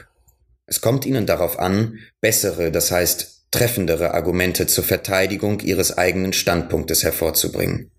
Es 0.67 0.83
kommt 0.83 1.07
ihnen 1.07 1.25
darauf 1.25 1.59
an, 1.59 1.99
bessere, 2.21 2.71
das 2.71 2.91
heißt 2.91 3.47
treffendere 3.51 4.13
Argumente 4.13 4.67
zur 4.67 4.85
Verteidigung 4.85 5.61
ihres 5.61 5.97
eigenen 5.97 6.35
Standpunktes 6.35 7.03
hervorzubringen. 7.03 7.91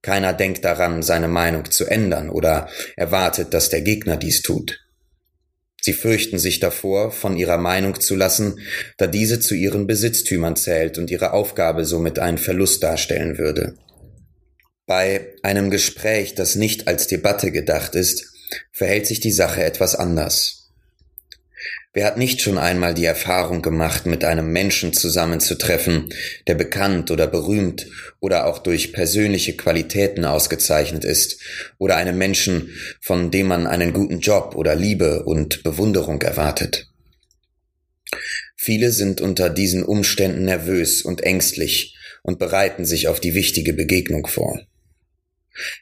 Keiner 0.00 0.32
denkt 0.32 0.64
daran, 0.64 1.02
seine 1.02 1.26
Meinung 1.26 1.68
zu 1.72 1.86
ändern 1.86 2.30
oder 2.30 2.68
erwartet, 2.94 3.52
dass 3.52 3.68
der 3.68 3.82
Gegner 3.82 4.16
dies 4.16 4.42
tut. 4.42 4.78
Sie 5.80 5.92
fürchten 5.92 6.38
sich 6.38 6.60
davor, 6.60 7.12
von 7.12 7.36
ihrer 7.36 7.58
Meinung 7.58 8.00
zu 8.00 8.16
lassen, 8.16 8.60
da 8.96 9.06
diese 9.06 9.40
zu 9.40 9.54
ihren 9.54 9.86
Besitztümern 9.86 10.56
zählt 10.56 10.98
und 10.98 11.10
ihre 11.10 11.32
Aufgabe 11.32 11.84
somit 11.84 12.18
einen 12.18 12.38
Verlust 12.38 12.82
darstellen 12.82 13.38
würde. 13.38 13.76
Bei 14.86 15.34
einem 15.42 15.70
Gespräch, 15.70 16.34
das 16.34 16.54
nicht 16.54 16.88
als 16.88 17.06
Debatte 17.06 17.52
gedacht 17.52 17.94
ist, 17.94 18.32
verhält 18.72 19.06
sich 19.06 19.20
die 19.20 19.32
Sache 19.32 19.62
etwas 19.62 19.94
anders. 19.94 20.67
Wer 21.94 22.04
hat 22.04 22.18
nicht 22.18 22.42
schon 22.42 22.58
einmal 22.58 22.92
die 22.92 23.06
Erfahrung 23.06 23.62
gemacht, 23.62 24.04
mit 24.04 24.22
einem 24.22 24.52
Menschen 24.52 24.92
zusammenzutreffen, 24.92 26.10
der 26.46 26.54
bekannt 26.54 27.10
oder 27.10 27.26
berühmt 27.26 27.86
oder 28.20 28.46
auch 28.46 28.58
durch 28.58 28.92
persönliche 28.92 29.56
Qualitäten 29.56 30.26
ausgezeichnet 30.26 31.04
ist, 31.04 31.40
oder 31.78 31.96
einem 31.96 32.18
Menschen, 32.18 32.70
von 33.00 33.30
dem 33.30 33.46
man 33.46 33.66
einen 33.66 33.94
guten 33.94 34.20
Job 34.20 34.54
oder 34.54 34.74
Liebe 34.74 35.24
und 35.24 35.62
Bewunderung 35.62 36.20
erwartet? 36.20 36.88
Viele 38.54 38.90
sind 38.90 39.20
unter 39.22 39.48
diesen 39.48 39.82
Umständen 39.82 40.44
nervös 40.44 41.00
und 41.02 41.22
ängstlich 41.22 41.96
und 42.22 42.38
bereiten 42.38 42.84
sich 42.84 43.08
auf 43.08 43.18
die 43.18 43.34
wichtige 43.34 43.72
Begegnung 43.72 44.26
vor. 44.26 44.60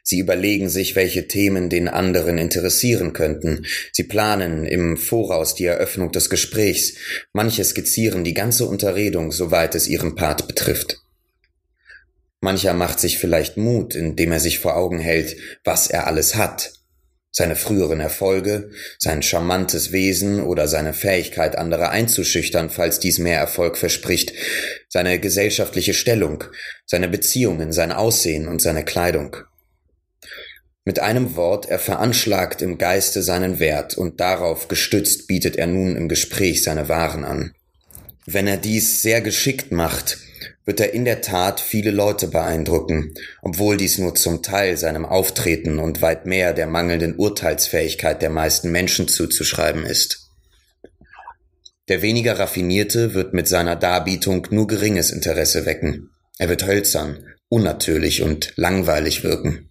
Sie 0.03 0.19
überlegen 0.19 0.69
sich, 0.69 0.95
welche 0.95 1.27
Themen 1.27 1.69
den 1.69 1.87
anderen 1.87 2.37
interessieren 2.37 3.13
könnten. 3.13 3.65
Sie 3.91 4.03
planen 4.03 4.65
im 4.65 4.97
Voraus 4.97 5.55
die 5.55 5.65
Eröffnung 5.65 6.11
des 6.11 6.29
Gesprächs. 6.29 6.93
Manche 7.33 7.63
skizzieren 7.63 8.23
die 8.23 8.33
ganze 8.33 8.65
Unterredung, 8.65 9.31
soweit 9.31 9.75
es 9.75 9.87
ihren 9.87 10.15
Part 10.15 10.47
betrifft. 10.47 10.99
Mancher 12.39 12.73
macht 12.73 12.99
sich 12.99 13.17
vielleicht 13.17 13.57
Mut, 13.57 13.95
indem 13.95 14.31
er 14.31 14.39
sich 14.39 14.59
vor 14.59 14.75
Augen 14.75 14.99
hält, 14.99 15.37
was 15.63 15.87
er 15.89 16.05
alles 16.05 16.35
hat. 16.35 16.71
Seine 17.31 17.55
früheren 17.55 17.99
Erfolge, 17.99 18.71
sein 18.97 19.21
charmantes 19.21 19.91
Wesen 19.91 20.41
oder 20.41 20.67
seine 20.67 20.93
Fähigkeit, 20.93 21.55
andere 21.55 21.89
einzuschüchtern, 21.89 22.69
falls 22.69 22.99
dies 22.99 23.19
mehr 23.19 23.39
Erfolg 23.39 23.77
verspricht, 23.77 24.33
seine 24.89 25.19
gesellschaftliche 25.19 25.93
Stellung, 25.93 26.43
seine 26.85 27.07
Beziehungen, 27.07 27.73
sein 27.73 27.91
Aussehen 27.91 28.47
und 28.47 28.61
seine 28.61 28.83
Kleidung. 28.85 29.37
Mit 30.87 30.99
einem 30.99 31.35
Wort, 31.35 31.65
er 31.65 31.79
veranschlagt 31.79 32.61
im 32.61 32.77
Geiste 32.77 33.21
seinen 33.21 33.59
Wert 33.59 33.97
und 33.97 34.21
darauf 34.21 34.69
gestützt 34.69 35.27
bietet 35.27 35.57
er 35.57 35.67
nun 35.67 35.97
im 35.97 36.07
Gespräch 36.07 36.63
seine 36.63 36.87
Waren 36.87 37.25
an. 37.25 37.51
Wenn 38.25 38.47
er 38.47 38.55
dies 38.55 39.01
sehr 39.01 39.19
geschickt 39.19 39.73
macht, 39.73 40.17
wird 40.63 40.79
er 40.79 40.93
in 40.93 41.03
der 41.03 41.19
Tat 41.19 41.59
viele 41.59 41.91
Leute 41.91 42.29
beeindrucken, 42.29 43.13
obwohl 43.41 43.75
dies 43.75 43.97
nur 43.97 44.15
zum 44.15 44.41
Teil 44.41 44.77
seinem 44.77 45.03
Auftreten 45.03 45.77
und 45.79 46.01
weit 46.01 46.25
mehr 46.25 46.53
der 46.53 46.67
mangelnden 46.67 47.17
Urteilsfähigkeit 47.17 48.21
der 48.21 48.29
meisten 48.29 48.71
Menschen 48.71 49.09
zuzuschreiben 49.09 49.85
ist. 49.85 50.29
Der 51.89 52.01
weniger 52.01 52.39
Raffinierte 52.39 53.13
wird 53.13 53.33
mit 53.33 53.49
seiner 53.49 53.75
Darbietung 53.75 54.47
nur 54.51 54.67
geringes 54.67 55.11
Interesse 55.11 55.65
wecken. 55.65 56.11
Er 56.37 56.47
wird 56.47 56.65
hölzern, 56.65 57.25
unnatürlich 57.49 58.21
und 58.21 58.53
langweilig 58.55 59.25
wirken. 59.25 59.67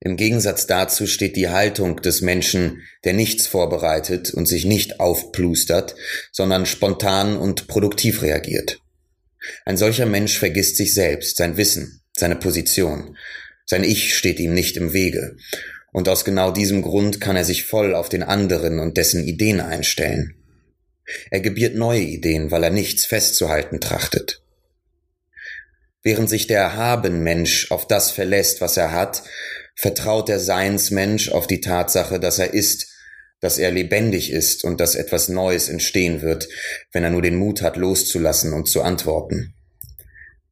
Im 0.00 0.16
Gegensatz 0.16 0.66
dazu 0.66 1.06
steht 1.06 1.36
die 1.36 1.48
Haltung 1.48 2.02
des 2.02 2.20
Menschen, 2.20 2.82
der 3.04 3.14
nichts 3.14 3.46
vorbereitet 3.46 4.32
und 4.34 4.46
sich 4.46 4.64
nicht 4.64 5.00
aufplustert, 5.00 5.96
sondern 6.32 6.66
spontan 6.66 7.36
und 7.36 7.66
produktiv 7.66 8.22
reagiert. 8.22 8.80
Ein 9.64 9.76
solcher 9.76 10.06
Mensch 10.06 10.38
vergisst 10.38 10.76
sich 10.76 10.92
selbst, 10.92 11.36
sein 11.36 11.56
Wissen, 11.56 12.02
seine 12.16 12.36
Position. 12.36 13.16
Sein 13.64 13.84
Ich 13.84 14.14
steht 14.14 14.38
ihm 14.38 14.54
nicht 14.54 14.76
im 14.76 14.92
Wege. 14.92 15.36
Und 15.92 16.08
aus 16.08 16.24
genau 16.24 16.50
diesem 16.50 16.82
Grund 16.82 17.20
kann 17.20 17.36
er 17.36 17.44
sich 17.44 17.64
voll 17.64 17.94
auf 17.94 18.08
den 18.08 18.22
anderen 18.22 18.80
und 18.80 18.98
dessen 18.98 19.24
Ideen 19.24 19.60
einstellen. 19.60 20.34
Er 21.30 21.40
gebiert 21.40 21.74
neue 21.74 22.00
Ideen, 22.00 22.50
weil 22.50 22.64
er 22.64 22.70
nichts 22.70 23.06
festzuhalten 23.06 23.80
trachtet. 23.80 24.42
Während 26.02 26.28
sich 26.28 26.46
der 26.46 26.76
Haben-Mensch 26.76 27.70
auf 27.70 27.88
das 27.88 28.10
verlässt, 28.10 28.60
was 28.60 28.76
er 28.76 28.92
hat, 28.92 29.22
vertraut 29.76 30.28
der 30.28 30.40
Seinsmensch 30.40 31.30
auf 31.30 31.46
die 31.46 31.60
Tatsache, 31.60 32.18
dass 32.18 32.38
er 32.38 32.54
ist, 32.54 32.88
dass 33.40 33.58
er 33.58 33.70
lebendig 33.70 34.32
ist 34.32 34.64
und 34.64 34.80
dass 34.80 34.94
etwas 34.94 35.28
Neues 35.28 35.68
entstehen 35.68 36.22
wird, 36.22 36.48
wenn 36.92 37.04
er 37.04 37.10
nur 37.10 37.22
den 37.22 37.36
Mut 37.36 37.60
hat, 37.60 37.76
loszulassen 37.76 38.54
und 38.54 38.66
zu 38.66 38.82
antworten. 38.82 39.54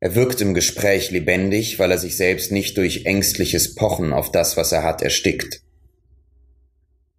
Er 0.00 0.14
wirkt 0.14 0.42
im 0.42 0.52
Gespräch 0.52 1.10
lebendig, 1.10 1.78
weil 1.78 1.90
er 1.90 1.96
sich 1.96 2.18
selbst 2.18 2.52
nicht 2.52 2.76
durch 2.76 3.06
ängstliches 3.06 3.74
Pochen 3.74 4.12
auf 4.12 4.30
das, 4.30 4.58
was 4.58 4.70
er 4.70 4.82
hat, 4.82 5.00
erstickt. 5.00 5.62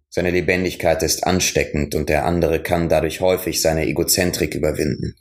Seine 0.08 0.30
Lebendigkeit 0.30 1.02
ist 1.02 1.26
ansteckend 1.26 1.96
und 1.96 2.08
der 2.08 2.24
andere 2.24 2.62
kann 2.62 2.88
dadurch 2.88 3.20
häufig 3.20 3.60
seine 3.60 3.86
Egozentrik 3.86 4.54
überwinden. 4.54 5.16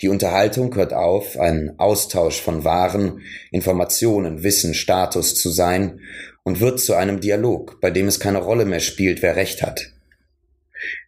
Die 0.00 0.08
Unterhaltung 0.08 0.74
hört 0.76 0.92
auf, 0.92 1.38
ein 1.38 1.74
Austausch 1.78 2.40
von 2.40 2.64
Waren, 2.64 3.22
Informationen, 3.50 4.44
Wissen, 4.44 4.74
Status 4.74 5.34
zu 5.34 5.50
sein 5.50 6.00
und 6.44 6.60
wird 6.60 6.78
zu 6.78 6.94
einem 6.94 7.20
Dialog, 7.20 7.80
bei 7.80 7.90
dem 7.90 8.06
es 8.06 8.20
keine 8.20 8.38
Rolle 8.38 8.64
mehr 8.64 8.80
spielt, 8.80 9.22
wer 9.22 9.34
Recht 9.34 9.62
hat. 9.62 9.92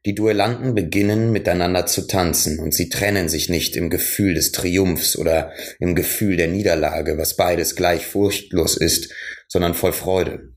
Die 0.05 0.15
Duellanten 0.17 0.75
beginnen 0.75 1.31
miteinander 1.31 1.87
zu 1.87 2.09
tanzen 2.09 2.59
und 2.59 2.75
sie 2.75 2.89
trennen 2.89 3.29
sich 3.29 3.49
nicht 3.49 3.77
im 3.77 3.91
Gefühl 3.91 4.35
des 4.35 4.51
Triumphs 4.51 5.17
oder 5.17 5.53
im 5.79 5.95
Gefühl 5.95 6.37
der 6.37 6.49
Niederlage, 6.49 7.17
was 7.19 7.37
beides 7.37 7.77
gleich 7.77 8.07
furchtlos 8.07 8.77
ist, 8.77 9.13
sondern 9.47 9.75
voll 9.75 9.93
Freude. 9.93 10.53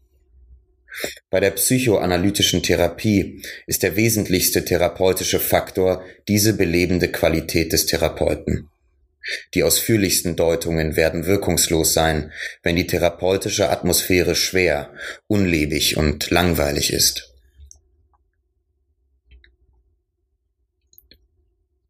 Bei 1.30 1.40
der 1.40 1.52
psychoanalytischen 1.52 2.62
Therapie 2.62 3.42
ist 3.68 3.84
der 3.84 3.96
wesentlichste 3.96 4.64
therapeutische 4.64 5.40
Faktor 5.40 6.04
diese 6.28 6.54
belebende 6.54 7.12
Qualität 7.12 7.74
des 7.74 7.86
Therapeuten. 7.86 8.70
Die 9.54 9.64
ausführlichsten 9.64 10.36
Deutungen 10.36 10.96
werden 10.96 11.26
wirkungslos 11.26 11.94
sein, 11.94 12.32
wenn 12.62 12.76
die 12.76 12.88
therapeutische 12.88 13.70
Atmosphäre 13.70 14.36
schwer, 14.36 14.94
unlebig 15.28 15.98
und 15.98 16.30
langweilig 16.30 16.92
ist. 16.92 17.34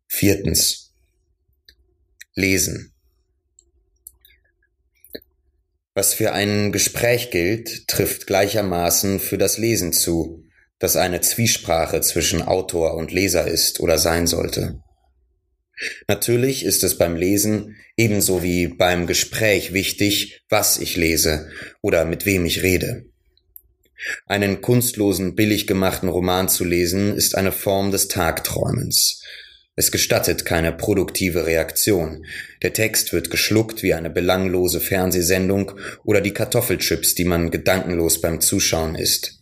Viertens. 0.08 0.94
Lesen. 2.36 2.93
Was 5.96 6.14
für 6.16 6.34
ein 6.34 6.72
Gespräch 6.72 7.30
gilt, 7.30 7.88
trifft 7.88 8.26
gleichermaßen 8.26 9.20
für 9.20 9.38
das 9.38 9.58
Lesen 9.58 9.94
zu, 9.94 10.46
das 10.80 10.96
eine 10.96 11.22
Zwiesprache 11.22 12.02
zwischen 12.02 12.42
Autor 12.42 12.96
und 12.96 13.12
Leser 13.12 13.48
ist 13.48 13.80
oder 13.80 14.00
sein 14.00 14.26
sollte. 14.26 14.80
Natürlich 16.08 16.66
ist 16.66 16.84
es 16.84 16.98
beim 16.98 17.16
Lesen 17.16 17.76
ebenso 17.96 18.42
wie 18.42 18.68
beim 18.68 19.06
Gespräch 19.06 19.74
wichtig, 19.74 20.42
was 20.50 20.78
ich 20.78 20.96
lese 20.96 21.50
oder 21.82 22.06
mit 22.06 22.26
wem 22.26 22.46
ich 22.46 22.64
rede. 22.64 23.06
Einen 24.26 24.62
kunstlosen, 24.62 25.36
billig 25.36 25.68
gemachten 25.68 26.10
Roman 26.10 26.50
zu 26.50 26.64
lesen, 26.64 27.16
ist 27.16 27.36
eine 27.36 27.52
Form 27.52 27.92
des 27.92 28.08
Tagträumens, 28.08 29.22
es 29.76 29.92
gestattet 29.92 30.46
keine 30.46 30.72
produktive 30.72 31.48
Reaktion. 31.48 32.26
Der 32.62 32.74
Text 32.74 33.12
wird 33.12 33.32
geschluckt 33.32 33.82
wie 33.82 33.94
eine 33.94 34.10
belanglose 34.10 34.80
Fernsehsendung 34.80 35.72
oder 36.04 36.22
die 36.22 36.34
Kartoffelchips, 36.34 37.16
die 37.16 37.26
man 37.26 37.50
gedankenlos 37.50 38.22
beim 38.22 38.40
Zuschauen 38.40 38.96
isst. 38.96 39.40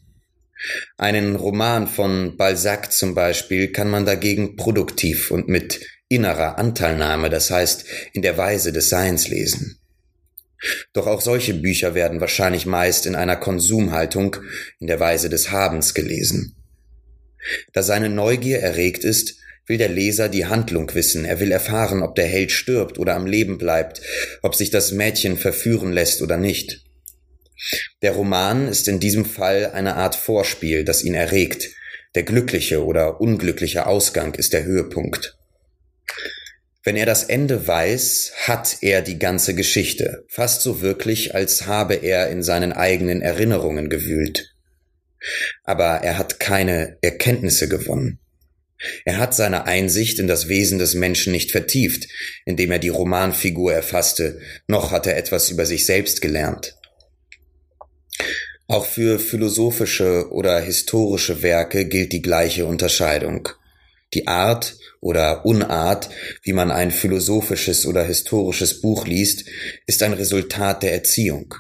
Einen 0.97 1.35
Roman 1.35 1.87
von 1.87 2.37
Balzac 2.37 2.93
zum 2.93 3.13
Beispiel 3.15 3.71
kann 3.71 3.89
man 3.89 4.05
dagegen 4.05 4.55
produktiv 4.55 5.31
und 5.31 5.49
mit 5.49 5.81
innerer 6.07 6.57
Anteilnahme, 6.57 7.29
das 7.29 7.49
heißt 7.49 7.85
in 8.13 8.21
der 8.21 8.37
Weise 8.37 8.71
des 8.71 8.89
Seins 8.89 9.27
lesen. 9.27 9.79
Doch 10.93 11.07
auch 11.07 11.21
solche 11.21 11.55
Bücher 11.55 11.95
werden 11.95 12.21
wahrscheinlich 12.21 12.65
meist 12.65 13.05
in 13.05 13.15
einer 13.15 13.35
Konsumhaltung, 13.35 14.37
in 14.79 14.87
der 14.87 14.99
Weise 14.99 15.29
des 15.29 15.51
Habens 15.51 15.93
gelesen. 15.93 16.55
Da 17.73 17.81
seine 17.81 18.09
Neugier 18.09 18.59
erregt 18.59 19.03
ist, 19.03 19.40
will 19.71 19.77
der 19.77 19.87
Leser 19.87 20.27
die 20.27 20.47
Handlung 20.47 20.93
wissen, 20.93 21.23
er 21.23 21.39
will 21.39 21.49
erfahren, 21.49 22.03
ob 22.03 22.15
der 22.15 22.27
Held 22.27 22.51
stirbt 22.51 22.99
oder 22.99 23.15
am 23.15 23.25
Leben 23.25 23.57
bleibt, 23.57 24.01
ob 24.41 24.53
sich 24.53 24.69
das 24.69 24.91
Mädchen 24.91 25.37
verführen 25.37 25.93
lässt 25.93 26.21
oder 26.21 26.35
nicht. 26.35 26.83
Der 28.01 28.11
Roman 28.11 28.67
ist 28.67 28.89
in 28.89 28.99
diesem 28.99 29.23
Fall 29.23 29.71
eine 29.71 29.95
Art 29.95 30.15
Vorspiel, 30.15 30.83
das 30.83 31.03
ihn 31.03 31.13
erregt. 31.13 31.69
Der 32.15 32.23
glückliche 32.23 32.83
oder 32.83 33.21
unglückliche 33.21 33.85
Ausgang 33.85 34.33
ist 34.33 34.51
der 34.51 34.65
Höhepunkt. 34.65 35.37
Wenn 36.83 36.97
er 36.97 37.05
das 37.05 37.23
Ende 37.23 37.65
weiß, 37.65 38.33
hat 38.47 38.79
er 38.81 39.01
die 39.01 39.19
ganze 39.19 39.55
Geschichte, 39.55 40.25
fast 40.27 40.63
so 40.63 40.81
wirklich, 40.81 41.33
als 41.33 41.65
habe 41.65 41.93
er 41.93 42.29
in 42.29 42.43
seinen 42.43 42.73
eigenen 42.73 43.21
Erinnerungen 43.21 43.89
gewühlt. 43.89 44.53
Aber 45.63 46.01
er 46.03 46.17
hat 46.17 46.41
keine 46.41 46.97
Erkenntnisse 47.01 47.69
gewonnen. 47.69 48.19
Er 49.05 49.17
hat 49.17 49.35
seine 49.35 49.65
Einsicht 49.65 50.19
in 50.19 50.27
das 50.27 50.47
Wesen 50.47 50.79
des 50.79 50.95
Menschen 50.95 51.31
nicht 51.31 51.51
vertieft, 51.51 52.07
indem 52.45 52.71
er 52.71 52.79
die 52.79 52.89
Romanfigur 52.89 53.73
erfasste, 53.73 54.39
noch 54.67 54.91
hat 54.91 55.07
er 55.07 55.17
etwas 55.17 55.49
über 55.49 55.65
sich 55.65 55.85
selbst 55.85 56.21
gelernt. 56.21 56.77
Auch 58.67 58.85
für 58.85 59.19
philosophische 59.19 60.31
oder 60.31 60.59
historische 60.61 61.43
Werke 61.43 61.85
gilt 61.85 62.13
die 62.13 62.21
gleiche 62.21 62.65
Unterscheidung. 62.65 63.49
Die 64.13 64.27
Art 64.27 64.77
oder 65.01 65.45
Unart, 65.45 66.09
wie 66.43 66.53
man 66.53 66.71
ein 66.71 66.91
philosophisches 66.91 67.85
oder 67.85 68.03
historisches 68.03 68.81
Buch 68.81 69.07
liest, 69.07 69.45
ist 69.87 70.03
ein 70.03 70.13
Resultat 70.13 70.83
der 70.83 70.93
Erziehung. 70.93 71.53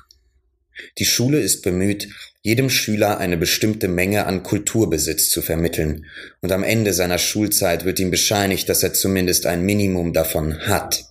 Die 0.97 1.05
Schule 1.05 1.39
ist 1.39 1.61
bemüht, 1.61 2.07
jedem 2.41 2.69
Schüler 2.69 3.19
eine 3.19 3.37
bestimmte 3.37 3.87
Menge 3.87 4.25
an 4.25 4.43
Kulturbesitz 4.43 5.29
zu 5.29 5.41
vermitteln, 5.41 6.05
und 6.41 6.51
am 6.51 6.63
Ende 6.63 6.93
seiner 6.93 7.19
Schulzeit 7.19 7.85
wird 7.85 7.99
ihm 7.99 8.11
bescheinigt, 8.11 8.67
dass 8.67 8.83
er 8.83 8.93
zumindest 8.93 9.45
ein 9.45 9.63
Minimum 9.63 10.13
davon 10.13 10.59
hat. 10.67 11.05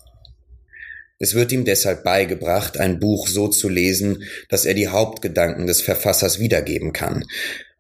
Es 1.19 1.35
wird 1.35 1.53
ihm 1.53 1.65
deshalb 1.65 2.03
beigebracht, 2.03 2.79
ein 2.79 2.99
Buch 2.99 3.29
so 3.29 3.47
zu 3.49 3.69
lesen, 3.69 4.25
dass 4.49 4.65
er 4.65 4.75
die 4.75 4.89
Hauptgedanken 4.89 5.67
des 5.67 5.83
Verfassers 5.83 6.41
wiedergeben 6.41 6.93
kann. 6.93 7.25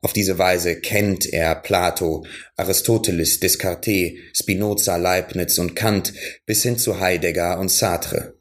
Auf 0.02 0.12
diese 0.12 0.38
Weise 0.38 0.76
kennt 0.76 1.30
er 1.30 1.54
Plato, 1.54 2.24
Aristoteles, 2.56 3.40
Descartes, 3.40 4.12
Spinoza, 4.34 4.96
Leibniz 4.96 5.58
und 5.58 5.74
Kant 5.74 6.12
bis 6.46 6.62
hin 6.62 6.78
zu 6.78 7.00
Heidegger 7.00 7.58
und 7.58 7.70
Sartre. 7.70 8.34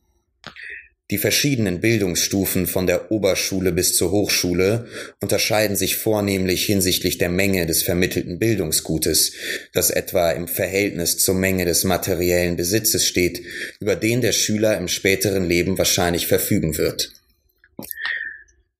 Die 1.11 1.17
verschiedenen 1.17 1.81
Bildungsstufen 1.81 2.67
von 2.67 2.85
der 2.85 3.11
Oberschule 3.11 3.71
bis 3.71 3.95
zur 3.95 4.11
Hochschule 4.11 4.87
unterscheiden 5.19 5.75
sich 5.75 5.95
vornehmlich 5.95 6.65
hinsichtlich 6.65 7.17
der 7.17 7.29
Menge 7.29 7.65
des 7.65 7.81
vermittelten 7.81 8.37
Bildungsgutes, 8.37 9.31
das 9.73 9.89
etwa 9.89 10.29
im 10.31 10.47
Verhältnis 10.47 11.17
zur 11.17 11.33
Menge 11.33 11.65
des 11.65 11.83
materiellen 11.83 12.57
Besitzes 12.57 13.07
steht, 13.07 13.41
über 13.79 13.95
den 13.95 14.21
der 14.21 14.33
Schüler 14.33 14.77
im 14.77 14.87
späteren 14.87 15.47
Leben 15.47 15.79
wahrscheinlich 15.79 16.27
verfügen 16.27 16.77
wird. 16.77 17.11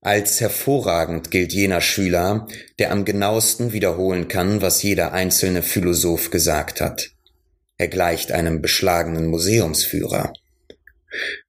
Als 0.00 0.40
hervorragend 0.40 1.32
gilt 1.32 1.52
jener 1.52 1.80
Schüler, 1.80 2.46
der 2.78 2.92
am 2.92 3.04
genauesten 3.04 3.72
wiederholen 3.72 4.28
kann, 4.28 4.62
was 4.62 4.82
jeder 4.84 5.12
einzelne 5.12 5.62
Philosoph 5.62 6.30
gesagt 6.30 6.80
hat. 6.80 7.10
Er 7.76 7.88
gleicht 7.88 8.30
einem 8.30 8.62
beschlagenen 8.62 9.26
Museumsführer. 9.26 10.32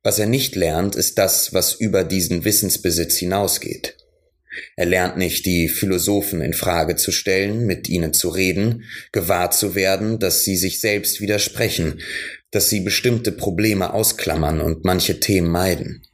Was 0.03 0.19
er 0.19 0.25
nicht 0.25 0.55
lernt, 0.55 0.95
ist 0.95 1.17
das, 1.17 1.53
was 1.53 1.73
über 1.73 2.03
diesen 2.03 2.45
Wissensbesitz 2.45 3.17
hinausgeht. 3.17 3.97
Er 4.75 4.85
lernt 4.85 5.17
nicht, 5.17 5.45
die 5.45 5.69
Philosophen 5.69 6.41
in 6.41 6.53
Frage 6.53 6.95
zu 6.95 7.11
stellen, 7.11 7.65
mit 7.65 7.87
ihnen 7.87 8.13
zu 8.13 8.29
reden, 8.29 8.83
gewahr 9.11 9.51
zu 9.51 9.75
werden, 9.75 10.19
dass 10.19 10.43
sie 10.43 10.57
sich 10.57 10.81
selbst 10.81 11.21
widersprechen, 11.21 12.01
dass 12.51 12.69
sie 12.69 12.81
bestimmte 12.81 13.31
Probleme 13.31 13.93
ausklammern 13.93 14.59
und 14.59 14.83
manche 14.83 15.19
Themen 15.19 15.49
meiden. 15.49 16.05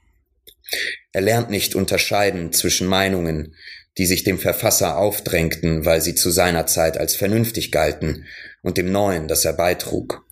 Er 1.14 1.22
lernt 1.22 1.50
nicht 1.50 1.74
unterscheiden 1.74 2.54
zwischen 2.54 2.88
Meinungen, 2.88 3.56
die 3.98 4.06
sich 4.06 4.24
dem 4.24 4.38
Verfasser 4.38 4.98
aufdrängten, 4.98 5.86
weil 5.86 6.02
sie 6.02 6.14
zu 6.14 6.30
seiner 6.30 6.68
Zeit 6.68 6.98
als 6.98 7.16
vernünftig 7.16 7.72
galten, 7.72 8.26
und 8.62 8.78
dem 8.78 8.92
Neuen, 8.92 9.28
das 9.28 9.46
er 9.46 9.54
beitrug. 9.54 10.27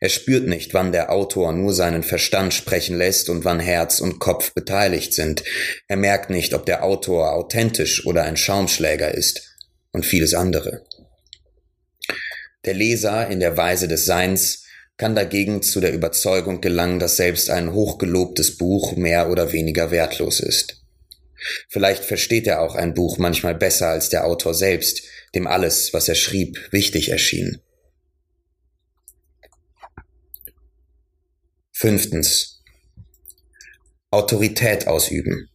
Er 0.00 0.08
spürt 0.08 0.46
nicht, 0.46 0.74
wann 0.74 0.92
der 0.92 1.10
Autor 1.10 1.52
nur 1.52 1.72
seinen 1.72 2.02
Verstand 2.02 2.54
sprechen 2.54 2.96
lässt 2.96 3.28
und 3.28 3.44
wann 3.44 3.60
Herz 3.60 4.00
und 4.00 4.18
Kopf 4.18 4.54
beteiligt 4.54 5.14
sind. 5.14 5.42
Er 5.86 5.96
merkt 5.96 6.30
nicht, 6.30 6.54
ob 6.54 6.66
der 6.66 6.84
Autor 6.84 7.34
authentisch 7.34 8.06
oder 8.06 8.24
ein 8.24 8.36
Schaumschläger 8.36 9.14
ist 9.14 9.56
und 9.92 10.06
vieles 10.06 10.34
andere. 10.34 10.84
Der 12.64 12.74
Leser 12.74 13.28
in 13.28 13.40
der 13.40 13.56
Weise 13.56 13.88
des 13.88 14.04
Seins 14.04 14.64
kann 14.96 15.14
dagegen 15.14 15.62
zu 15.62 15.80
der 15.80 15.92
Überzeugung 15.92 16.60
gelangen, 16.60 16.98
dass 16.98 17.16
selbst 17.16 17.50
ein 17.50 17.72
hochgelobtes 17.72 18.58
Buch 18.58 18.96
mehr 18.96 19.30
oder 19.30 19.52
weniger 19.52 19.90
wertlos 19.90 20.40
ist. 20.40 20.82
Vielleicht 21.68 22.04
versteht 22.04 22.48
er 22.48 22.60
auch 22.60 22.74
ein 22.74 22.94
Buch 22.94 23.18
manchmal 23.18 23.54
besser 23.54 23.88
als 23.88 24.08
der 24.08 24.26
Autor 24.26 24.54
selbst, 24.54 25.02
dem 25.34 25.46
alles, 25.46 25.94
was 25.94 26.08
er 26.08 26.16
schrieb, 26.16 26.58
wichtig 26.72 27.10
erschien. 27.10 27.60
Fünftens. 31.80 32.64
Autorität 34.10 34.88
ausüben. 34.88 35.48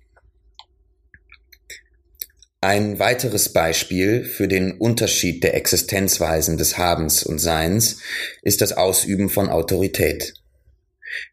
Ein 2.62 2.98
weiteres 2.98 3.52
Beispiel 3.52 4.24
für 4.24 4.48
den 4.48 4.78
Unterschied 4.78 5.44
der 5.44 5.54
Existenzweisen 5.54 6.56
des 6.56 6.78
Habens 6.78 7.24
und 7.24 7.40
Seins 7.40 7.98
ist 8.42 8.62
das 8.62 8.72
Ausüben 8.72 9.30
von 9.30 9.50
Autorität. 9.50 10.36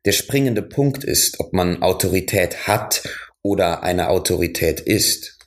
Der 0.06 0.10
springende 0.10 0.62
Punkt 0.62 1.04
ist, 1.04 1.38
ob 1.38 1.52
man 1.52 1.84
Autorität 1.84 2.66
hat 2.66 3.08
oder 3.42 3.84
eine 3.84 4.08
Autorität 4.08 4.80
ist. 4.80 5.38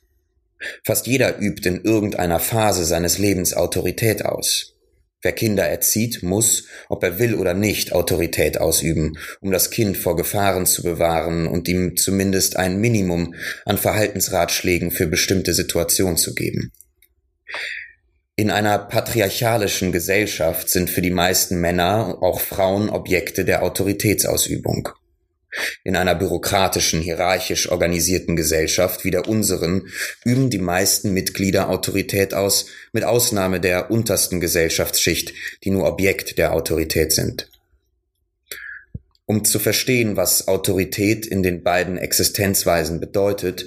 Fast 0.86 1.06
jeder 1.06 1.38
übt 1.42 1.68
in 1.68 1.84
irgendeiner 1.84 2.40
Phase 2.40 2.86
seines 2.86 3.18
Lebens 3.18 3.54
Autorität 3.54 4.24
aus. 4.24 4.73
Wer 5.24 5.32
Kinder 5.32 5.64
erzieht, 5.64 6.22
muss, 6.22 6.66
ob 6.90 7.02
er 7.02 7.18
will 7.18 7.36
oder 7.36 7.54
nicht, 7.54 7.94
Autorität 7.94 8.60
ausüben, 8.60 9.18
um 9.40 9.52
das 9.52 9.72
Kind 9.72 9.98
vor 9.98 10.18
Gefahren 10.18 10.66
zu 10.66 10.84
bewahren 10.84 11.48
und 11.48 11.70
ihm 11.70 11.96
zumindest 11.96 12.58
ein 12.58 12.82
Minimum 12.82 13.34
an 13.66 13.78
Verhaltensratschlägen 13.78 14.92
für 14.92 15.08
bestimmte 15.08 15.54
Situationen 15.54 16.18
zu 16.18 16.36
geben. 16.36 16.74
In 18.36 18.52
einer 18.52 18.78
patriarchalischen 18.78 19.94
Gesellschaft 19.94 20.70
sind 20.70 20.90
für 20.90 21.02
die 21.02 21.12
meisten 21.12 21.62
Männer 21.62 22.18
auch 22.22 22.42
Frauen 22.42 22.90
Objekte 22.90 23.46
der 23.46 23.64
Autoritätsausübung. 23.64 24.90
In 25.84 25.96
einer 25.96 26.16
bürokratischen, 26.16 27.02
hierarchisch 27.02 27.70
organisierten 27.70 28.36
Gesellschaft 28.36 29.04
wie 29.04 29.12
der 29.12 29.28
unseren 29.28 29.88
üben 30.26 30.50
die 30.50 30.58
meisten 30.58 31.14
Mitglieder 31.14 31.70
Autorität 31.70 32.34
aus, 32.34 32.68
mit 32.92 33.04
Ausnahme 33.04 33.60
der 33.60 33.92
untersten 33.92 34.40
Gesellschaftsschicht, 34.40 35.34
die 35.64 35.72
nur 35.72 35.86
Objekt 35.86 36.38
der 36.38 36.54
Autorität 36.54 37.12
sind. 37.12 37.50
Um 39.26 39.46
zu 39.46 39.60
verstehen, 39.60 40.18
was 40.18 40.48
Autorität 40.48 41.26
in 41.26 41.44
den 41.44 41.64
beiden 41.64 41.98
Existenzweisen 41.98 43.00
bedeutet, 43.00 43.66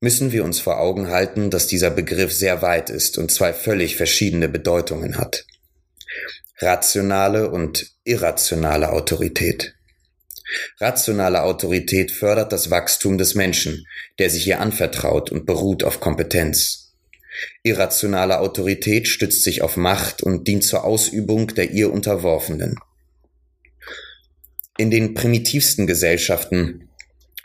müssen 0.00 0.32
wir 0.32 0.44
uns 0.44 0.60
vor 0.60 0.80
Augen 0.80 1.08
halten, 1.08 1.50
dass 1.50 1.66
dieser 1.66 1.90
Begriff 1.90 2.32
sehr 2.32 2.62
weit 2.62 2.90
ist 2.90 3.18
und 3.18 3.30
zwei 3.30 3.52
völlig 3.52 3.96
verschiedene 3.96 4.48
Bedeutungen 4.48 5.18
hat. 5.18 5.44
Rationale 6.58 7.50
und 7.50 7.92
irrationale 8.04 8.90
Autorität. 8.90 9.74
Rationale 10.78 11.42
Autorität 11.42 12.10
fördert 12.10 12.52
das 12.52 12.70
Wachstum 12.70 13.18
des 13.18 13.34
Menschen, 13.34 13.86
der 14.18 14.30
sich 14.30 14.46
ihr 14.46 14.60
anvertraut 14.60 15.30
und 15.30 15.46
beruht 15.46 15.84
auf 15.84 16.00
Kompetenz. 16.00 16.92
Irrationale 17.62 18.40
Autorität 18.40 19.08
stützt 19.08 19.42
sich 19.42 19.62
auf 19.62 19.76
Macht 19.76 20.22
und 20.22 20.48
dient 20.48 20.64
zur 20.64 20.84
Ausübung 20.84 21.48
der 21.48 21.70
ihr 21.70 21.92
Unterworfenen. 21.92 22.76
In 24.76 24.90
den 24.90 25.14
primitivsten 25.14 25.86
Gesellschaften, 25.86 26.88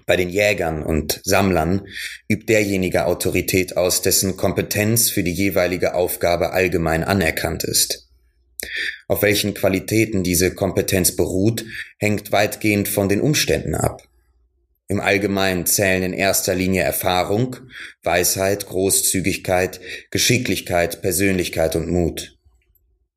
bei 0.05 0.15
den 0.15 0.29
Jägern 0.29 0.83
und 0.83 1.21
Sammlern, 1.23 1.87
übt 2.29 2.45
derjenige 2.45 3.05
Autorität 3.05 3.75
aus, 3.75 4.01
dessen 4.01 4.37
Kompetenz 4.37 5.09
für 5.09 5.23
die 5.23 5.33
jeweilige 5.33 5.95
Aufgabe 5.95 6.51
allgemein 6.51 7.03
anerkannt 7.03 7.63
ist. 7.63 8.04
Auf 9.07 9.21
welchen 9.21 9.53
Qualitäten 9.53 10.23
diese 10.23 10.53
Kompetenz 10.53 11.15
beruht, 11.15 11.65
hängt 11.97 12.31
weitgehend 12.31 12.87
von 12.87 13.09
den 13.09 13.21
Umständen 13.21 13.75
ab. 13.75 14.01
Im 14.87 14.99
Allgemeinen 14.99 15.65
zählen 15.65 16.03
in 16.03 16.13
erster 16.13 16.53
Linie 16.53 16.83
Erfahrung, 16.83 17.55
Weisheit, 18.03 18.67
Großzügigkeit, 18.67 19.79
Geschicklichkeit, 20.11 21.01
Persönlichkeit 21.01 21.75
und 21.75 21.89
Mut. 21.89 22.37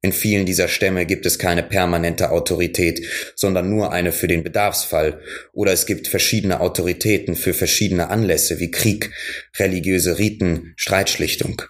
In 0.00 0.12
vielen 0.12 0.46
dieser 0.46 0.68
Stämme 0.68 1.06
gibt 1.06 1.26
es 1.26 1.38
keine 1.38 1.64
permanente 1.64 2.30
Autorität, 2.30 3.04
sondern 3.34 3.68
nur 3.68 3.92
eine 3.92 4.12
für 4.12 4.28
den 4.28 4.44
Bedarfsfall, 4.44 5.20
oder 5.52 5.72
es 5.72 5.86
gibt 5.86 6.06
verschiedene 6.06 6.60
Autoritäten 6.60 7.34
für 7.34 7.52
verschiedene 7.52 8.08
Anlässe 8.08 8.60
wie 8.60 8.70
Krieg, 8.70 9.10
religiöse 9.58 10.18
Riten, 10.18 10.72
Streitschlichtung. 10.76 11.62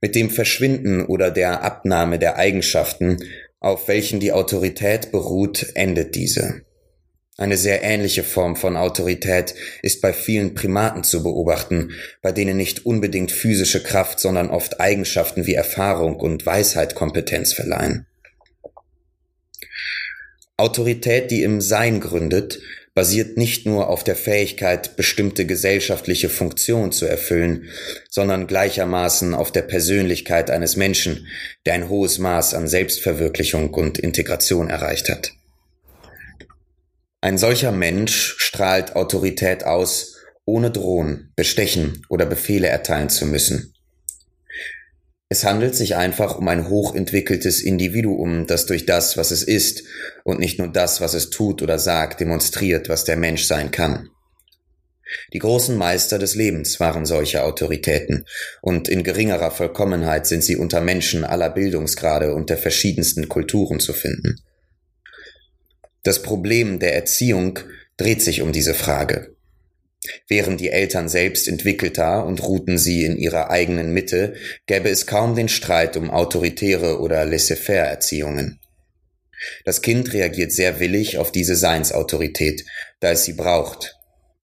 Mit 0.00 0.14
dem 0.14 0.30
Verschwinden 0.30 1.06
oder 1.06 1.30
der 1.30 1.62
Abnahme 1.62 2.18
der 2.18 2.36
Eigenschaften, 2.36 3.18
auf 3.60 3.88
welchen 3.88 4.20
die 4.20 4.32
Autorität 4.32 5.10
beruht, 5.10 5.72
endet 5.74 6.14
diese. 6.14 6.62
Eine 7.38 7.58
sehr 7.58 7.82
ähnliche 7.82 8.22
Form 8.22 8.56
von 8.56 8.78
Autorität 8.78 9.54
ist 9.82 10.00
bei 10.00 10.14
vielen 10.14 10.54
Primaten 10.54 11.04
zu 11.04 11.22
beobachten, 11.22 11.90
bei 12.22 12.32
denen 12.32 12.56
nicht 12.56 12.86
unbedingt 12.86 13.30
physische 13.30 13.82
Kraft, 13.82 14.20
sondern 14.20 14.48
oft 14.48 14.80
Eigenschaften 14.80 15.46
wie 15.46 15.54
Erfahrung 15.54 16.16
und 16.16 16.46
Weisheit 16.46 16.94
Kompetenz 16.94 17.52
verleihen. 17.52 18.06
Autorität, 20.56 21.30
die 21.30 21.42
im 21.42 21.60
Sein 21.60 22.00
gründet, 22.00 22.60
basiert 22.96 23.36
nicht 23.36 23.66
nur 23.66 23.90
auf 23.90 24.04
der 24.04 24.16
Fähigkeit, 24.16 24.96
bestimmte 24.96 25.44
gesellschaftliche 25.44 26.30
Funktionen 26.30 26.92
zu 26.92 27.04
erfüllen, 27.04 27.68
sondern 28.08 28.46
gleichermaßen 28.46 29.34
auf 29.34 29.52
der 29.52 29.60
Persönlichkeit 29.60 30.50
eines 30.50 30.76
Menschen, 30.76 31.26
der 31.66 31.74
ein 31.74 31.90
hohes 31.90 32.18
Maß 32.18 32.54
an 32.54 32.66
Selbstverwirklichung 32.66 33.74
und 33.74 33.98
Integration 33.98 34.70
erreicht 34.70 35.10
hat. 35.10 35.32
Ein 37.20 37.36
solcher 37.36 37.70
Mensch 37.70 38.34
strahlt 38.38 38.96
Autorität 38.96 39.64
aus, 39.64 40.16
ohne 40.46 40.70
drohen, 40.70 41.34
bestechen 41.36 42.02
oder 42.08 42.24
Befehle 42.24 42.68
erteilen 42.68 43.10
zu 43.10 43.26
müssen. 43.26 43.74
Es 45.28 45.42
handelt 45.42 45.74
sich 45.74 45.96
einfach 45.96 46.38
um 46.38 46.46
ein 46.46 46.68
hochentwickeltes 46.68 47.60
Individuum, 47.60 48.46
das 48.46 48.66
durch 48.66 48.86
das, 48.86 49.16
was 49.16 49.32
es 49.32 49.42
ist 49.42 49.82
und 50.22 50.38
nicht 50.38 50.58
nur 50.58 50.68
das, 50.68 51.00
was 51.00 51.14
es 51.14 51.30
tut 51.30 51.62
oder 51.62 51.80
sagt, 51.80 52.20
demonstriert, 52.20 52.88
was 52.88 53.04
der 53.04 53.16
Mensch 53.16 53.44
sein 53.44 53.72
kann. 53.72 54.10
Die 55.32 55.38
großen 55.38 55.76
Meister 55.76 56.18
des 56.18 56.34
Lebens 56.34 56.78
waren 56.80 57.06
solche 57.06 57.42
Autoritäten, 57.44 58.24
und 58.60 58.88
in 58.88 59.02
geringerer 59.02 59.50
Vollkommenheit 59.50 60.26
sind 60.26 60.42
sie 60.42 60.56
unter 60.56 60.80
Menschen 60.80 61.24
aller 61.24 61.50
Bildungsgrade 61.50 62.34
und 62.34 62.50
der 62.50 62.58
verschiedensten 62.58 63.28
Kulturen 63.28 63.80
zu 63.80 63.92
finden. 63.92 64.40
Das 66.02 66.22
Problem 66.22 66.78
der 66.78 66.94
Erziehung 66.94 67.58
dreht 67.96 68.22
sich 68.22 68.42
um 68.42 68.52
diese 68.52 68.74
Frage. 68.74 69.35
Wären 70.28 70.56
die 70.56 70.70
Eltern 70.70 71.08
selbst 71.08 71.48
entwickelter 71.48 72.24
und 72.26 72.42
ruhten 72.42 72.78
sie 72.78 73.04
in 73.04 73.16
ihrer 73.16 73.50
eigenen 73.50 73.92
Mitte, 73.92 74.34
gäbe 74.66 74.88
es 74.88 75.06
kaum 75.06 75.34
den 75.34 75.48
Streit 75.48 75.96
um 75.96 76.10
autoritäre 76.10 77.00
oder 77.00 77.24
laissez-faire 77.24 77.86
Erziehungen. 77.86 78.60
Das 79.64 79.82
Kind 79.82 80.12
reagiert 80.12 80.52
sehr 80.52 80.80
willig 80.80 81.18
auf 81.18 81.32
diese 81.32 81.56
Seinsautorität, 81.56 82.64
da 83.00 83.12
es 83.12 83.24
sie 83.24 83.34
braucht. 83.34 83.96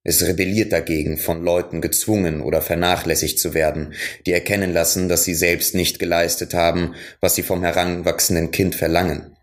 Es 0.04 0.26
rebelliert 0.28 0.74
dagegen, 0.74 1.18
von 1.18 1.44
Leuten 1.44 1.80
gezwungen 1.80 2.42
oder 2.42 2.62
vernachlässigt 2.62 3.40
zu 3.40 3.54
werden, 3.54 3.94
die 4.26 4.34
erkennen 4.34 4.74
lassen, 4.74 5.08
dass 5.08 5.24
sie 5.24 5.34
selbst 5.34 5.76
nicht 5.76 5.98
geleistet 5.98 6.54
haben, 6.54 6.96
was 7.22 7.36
sie 7.36 7.44
vom 7.44 7.64
heranwachsenden 7.64 8.52
Kind 8.52 8.76
verlangen. 8.76 9.38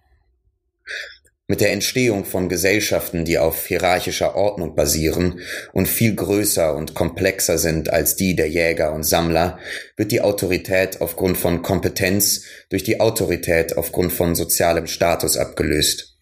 Mit 1.51 1.61
der 1.61 1.73
Entstehung 1.73 2.25
von 2.25 2.49
Gesellschaften, 2.49 3.25
die 3.25 3.37
auf 3.37 3.67
hierarchischer 3.67 4.37
Ordnung 4.37 4.77
basieren 4.77 5.41
und 5.73 5.89
viel 5.89 6.15
größer 6.15 6.77
und 6.77 6.95
komplexer 6.95 7.59
sind 7.59 7.93
als 7.93 8.15
die 8.15 8.37
der 8.37 8.49
Jäger 8.49 8.93
und 8.93 9.03
Sammler, 9.03 9.59
wird 9.97 10.13
die 10.13 10.21
Autorität 10.21 11.01
aufgrund 11.01 11.37
von 11.37 11.63
Kompetenz 11.63 12.45
durch 12.69 12.85
die 12.85 13.01
Autorität 13.01 13.77
aufgrund 13.77 14.13
von 14.13 14.37
sozialem 14.37 14.87
Status 14.87 15.37
abgelöst. 15.37 16.17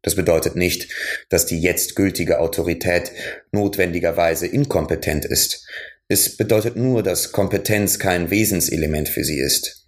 Das 0.00 0.14
bedeutet 0.14 0.56
nicht, 0.56 0.88
dass 1.28 1.44
die 1.44 1.60
jetzt 1.60 1.94
gültige 1.94 2.40
Autorität 2.40 3.12
notwendigerweise 3.52 4.46
inkompetent 4.46 5.26
ist. 5.26 5.66
Es 6.08 6.38
bedeutet 6.38 6.76
nur, 6.76 7.02
dass 7.02 7.32
Kompetenz 7.32 7.98
kein 7.98 8.30
Wesenselement 8.30 9.10
für 9.10 9.24
sie 9.24 9.40
ist. 9.40 9.86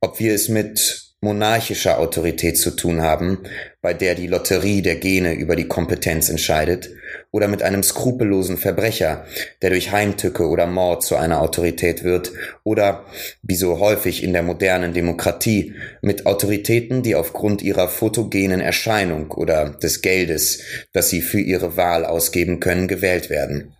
Ob 0.00 0.18
wir 0.18 0.32
es 0.32 0.48
mit 0.48 1.05
monarchischer 1.26 1.98
Autorität 1.98 2.56
zu 2.56 2.70
tun 2.70 3.02
haben, 3.02 3.38
bei 3.82 3.92
der 3.94 4.14
die 4.14 4.28
Lotterie 4.28 4.80
der 4.80 4.94
Gene 4.94 5.34
über 5.34 5.56
die 5.56 5.66
Kompetenz 5.66 6.28
entscheidet, 6.28 6.90
oder 7.32 7.48
mit 7.48 7.62
einem 7.62 7.82
skrupellosen 7.82 8.56
Verbrecher, 8.56 9.26
der 9.60 9.70
durch 9.70 9.90
Heimtücke 9.90 10.46
oder 10.48 10.66
Mord 10.66 11.02
zu 11.02 11.16
einer 11.16 11.42
Autorität 11.42 12.04
wird, 12.04 12.32
oder, 12.62 13.04
wie 13.42 13.56
so 13.56 13.80
häufig 13.80 14.22
in 14.22 14.32
der 14.32 14.42
modernen 14.42 14.92
Demokratie, 14.92 15.74
mit 16.00 16.26
Autoritäten, 16.26 17.02
die 17.02 17.16
aufgrund 17.16 17.60
ihrer 17.60 17.88
fotogenen 17.88 18.60
Erscheinung 18.60 19.32
oder 19.32 19.70
des 19.70 20.02
Geldes, 20.02 20.60
das 20.92 21.10
sie 21.10 21.22
für 21.22 21.40
ihre 21.40 21.76
Wahl 21.76 22.04
ausgeben 22.04 22.60
können, 22.60 22.86
gewählt 22.86 23.30
werden. 23.30 23.75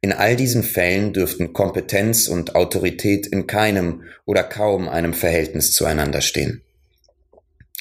In 0.00 0.12
all 0.12 0.36
diesen 0.36 0.62
Fällen 0.62 1.12
dürften 1.12 1.52
Kompetenz 1.52 2.28
und 2.28 2.54
Autorität 2.54 3.26
in 3.26 3.46
keinem 3.46 4.02
oder 4.26 4.42
kaum 4.42 4.88
einem 4.88 5.14
Verhältnis 5.14 5.72
zueinander 5.72 6.20
stehen. 6.20 6.62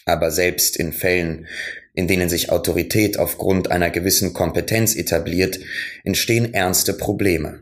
Aber 0.05 0.31
selbst 0.31 0.77
in 0.77 0.93
Fällen, 0.93 1.47
in 1.93 2.07
denen 2.07 2.29
sich 2.29 2.51
Autorität 2.51 3.19
aufgrund 3.19 3.71
einer 3.71 3.89
gewissen 3.89 4.33
Kompetenz 4.33 4.95
etabliert, 4.95 5.59
entstehen 6.03 6.53
ernste 6.53 6.93
Probleme. 6.93 7.59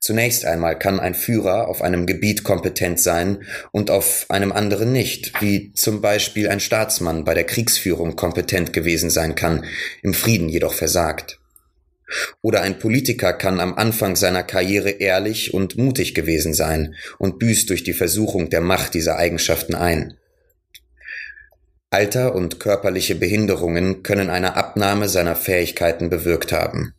Zunächst 0.00 0.44
einmal 0.44 0.78
kann 0.78 1.00
ein 1.00 1.14
Führer 1.14 1.66
auf 1.68 1.80
einem 1.80 2.06
Gebiet 2.06 2.44
kompetent 2.44 3.00
sein 3.00 3.44
und 3.70 3.90
auf 3.90 4.26
einem 4.28 4.52
anderen 4.52 4.92
nicht, 4.92 5.40
wie 5.40 5.72
zum 5.72 6.02
Beispiel 6.02 6.48
ein 6.48 6.60
Staatsmann 6.60 7.24
bei 7.24 7.32
der 7.32 7.44
Kriegsführung 7.44 8.14
kompetent 8.14 8.72
gewesen 8.72 9.08
sein 9.08 9.34
kann, 9.34 9.64
im 10.02 10.12
Frieden 10.12 10.48
jedoch 10.50 10.74
versagt. 10.74 11.41
Oder 12.40 12.62
ein 12.62 12.78
Politiker 12.78 13.32
kann 13.32 13.60
am 13.60 13.74
Anfang 13.74 14.16
seiner 14.16 14.42
Karriere 14.42 14.90
ehrlich 14.90 15.54
und 15.54 15.76
mutig 15.76 16.14
gewesen 16.14 16.54
sein 16.54 16.94
und 17.18 17.38
büßt 17.38 17.70
durch 17.70 17.84
die 17.84 17.92
Versuchung 17.92 18.50
der 18.50 18.60
Macht 18.60 18.94
dieser 18.94 19.16
Eigenschaften 19.16 19.74
ein. 19.74 20.14
Alter 21.90 22.34
und 22.34 22.58
körperliche 22.58 23.14
Behinderungen 23.14 24.02
können 24.02 24.30
eine 24.30 24.56
Abnahme 24.56 25.08
seiner 25.08 25.36
Fähigkeiten 25.36 26.08
bewirkt 26.08 26.50
haben. 26.50 26.94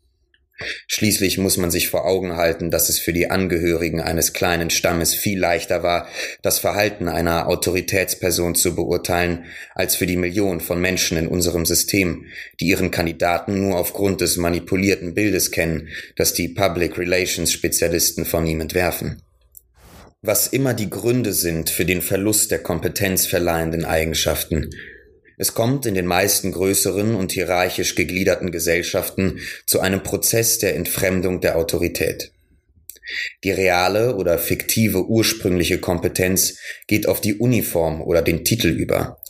Schließlich 0.88 1.40
muss 1.40 1.58
man 1.58 1.72
sich 1.72 1.90
vor 1.90 2.06
Augen 2.06 2.38
halten, 2.38 2.70
dass 2.70 2.90
es 2.90 3.00
für 3.00 3.12
die 3.12 3.32
Angehörigen 3.32 4.02
eines 4.02 4.34
kleinen 4.34 4.70
Stammes 4.70 5.14
viel 5.14 5.40
leichter 5.40 5.82
war, 5.82 6.08
das 6.42 6.60
Verhalten 6.60 7.08
einer 7.08 7.48
Autoritätsperson 7.48 8.54
zu 8.54 8.76
beurteilen, 8.76 9.46
als 9.74 9.96
für 9.96 10.06
die 10.06 10.16
Millionen 10.16 10.60
von 10.60 10.80
Menschen 10.80 11.18
in 11.18 11.28
unserem 11.28 11.66
System, 11.66 12.26
die 12.60 12.68
ihren 12.68 12.92
Kandidaten 12.92 13.62
nur 13.62 13.78
aufgrund 13.78 14.22
des 14.22 14.38
manipulierten 14.38 15.16
Bildes 15.16 15.52
kennen, 15.52 15.90
das 16.16 16.34
die 16.34 16.50
Public 16.50 16.98
Relations 16.98 17.52
Spezialisten 17.52 18.26
von 18.26 18.46
ihm 18.46 18.62
entwerfen. 18.62 19.22
Was 20.22 20.48
immer 20.48 20.74
die 20.74 20.90
Gründe 20.90 21.34
sind 21.34 21.70
für 21.70 21.84
den 21.84 22.02
Verlust 22.02 22.52
der 22.52 22.60
kompetenzverleihenden 22.60 23.84
Eigenschaften, 23.84 24.70
es 25.44 25.54
kommt 25.54 25.86
in 25.86 25.94
den 25.94 26.06
meisten 26.06 26.54
größeren 26.54 27.16
und 27.16 27.34
hierarchisch 27.34 27.96
gegliederten 27.96 28.50
Gesellschaften 28.50 29.42
zu 29.66 29.82
einem 29.82 30.02
Prozess 30.02 30.58
der 30.58 30.74
Entfremdung 30.78 31.42
der 31.42 31.58
Autorität. 31.58 32.32
Die 33.44 33.52
reale 33.52 34.16
oder 34.16 34.40
fiktive 34.40 35.06
ursprüngliche 35.06 35.80
Kompetenz 35.80 36.60
geht 36.88 37.10
auf 37.10 37.20
die 37.20 37.34
Uniform 37.36 38.02
oder 38.02 38.22
den 38.22 38.46
Titel 38.46 38.70
über. 38.70 39.22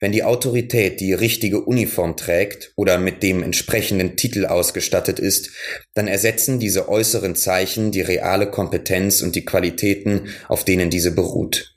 Wenn 0.00 0.10
die 0.10 0.24
Autorität 0.24 0.98
die 0.98 1.12
richtige 1.12 1.60
Uniform 1.60 2.16
trägt 2.16 2.72
oder 2.74 2.98
mit 2.98 3.22
dem 3.22 3.44
entsprechenden 3.44 4.16
Titel 4.16 4.44
ausgestattet 4.44 5.20
ist, 5.20 5.50
dann 5.94 6.08
ersetzen 6.08 6.58
diese 6.58 6.88
äußeren 6.88 7.36
Zeichen 7.36 7.92
die 7.92 8.00
reale 8.00 8.50
Kompetenz 8.50 9.22
und 9.22 9.36
die 9.36 9.44
Qualitäten, 9.44 10.30
auf 10.48 10.64
denen 10.64 10.90
diese 10.90 11.12
beruht. 11.12 11.76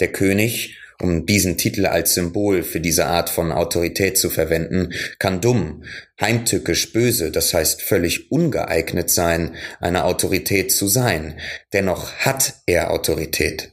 Der 0.00 0.10
König 0.10 0.76
um 1.02 1.26
diesen 1.26 1.56
Titel 1.56 1.86
als 1.86 2.14
Symbol 2.14 2.62
für 2.62 2.80
diese 2.80 3.06
Art 3.06 3.28
von 3.30 3.52
Autorität 3.52 4.16
zu 4.16 4.30
verwenden, 4.30 4.92
kann 5.18 5.40
dumm, 5.40 5.84
heimtückisch 6.20 6.92
böse, 6.92 7.30
das 7.30 7.52
heißt 7.52 7.82
völlig 7.82 8.30
ungeeignet 8.30 9.10
sein, 9.10 9.56
eine 9.80 10.04
Autorität 10.04 10.72
zu 10.72 10.86
sein. 10.86 11.38
Dennoch 11.72 12.12
hat 12.14 12.54
er 12.66 12.90
Autorität. 12.90 13.72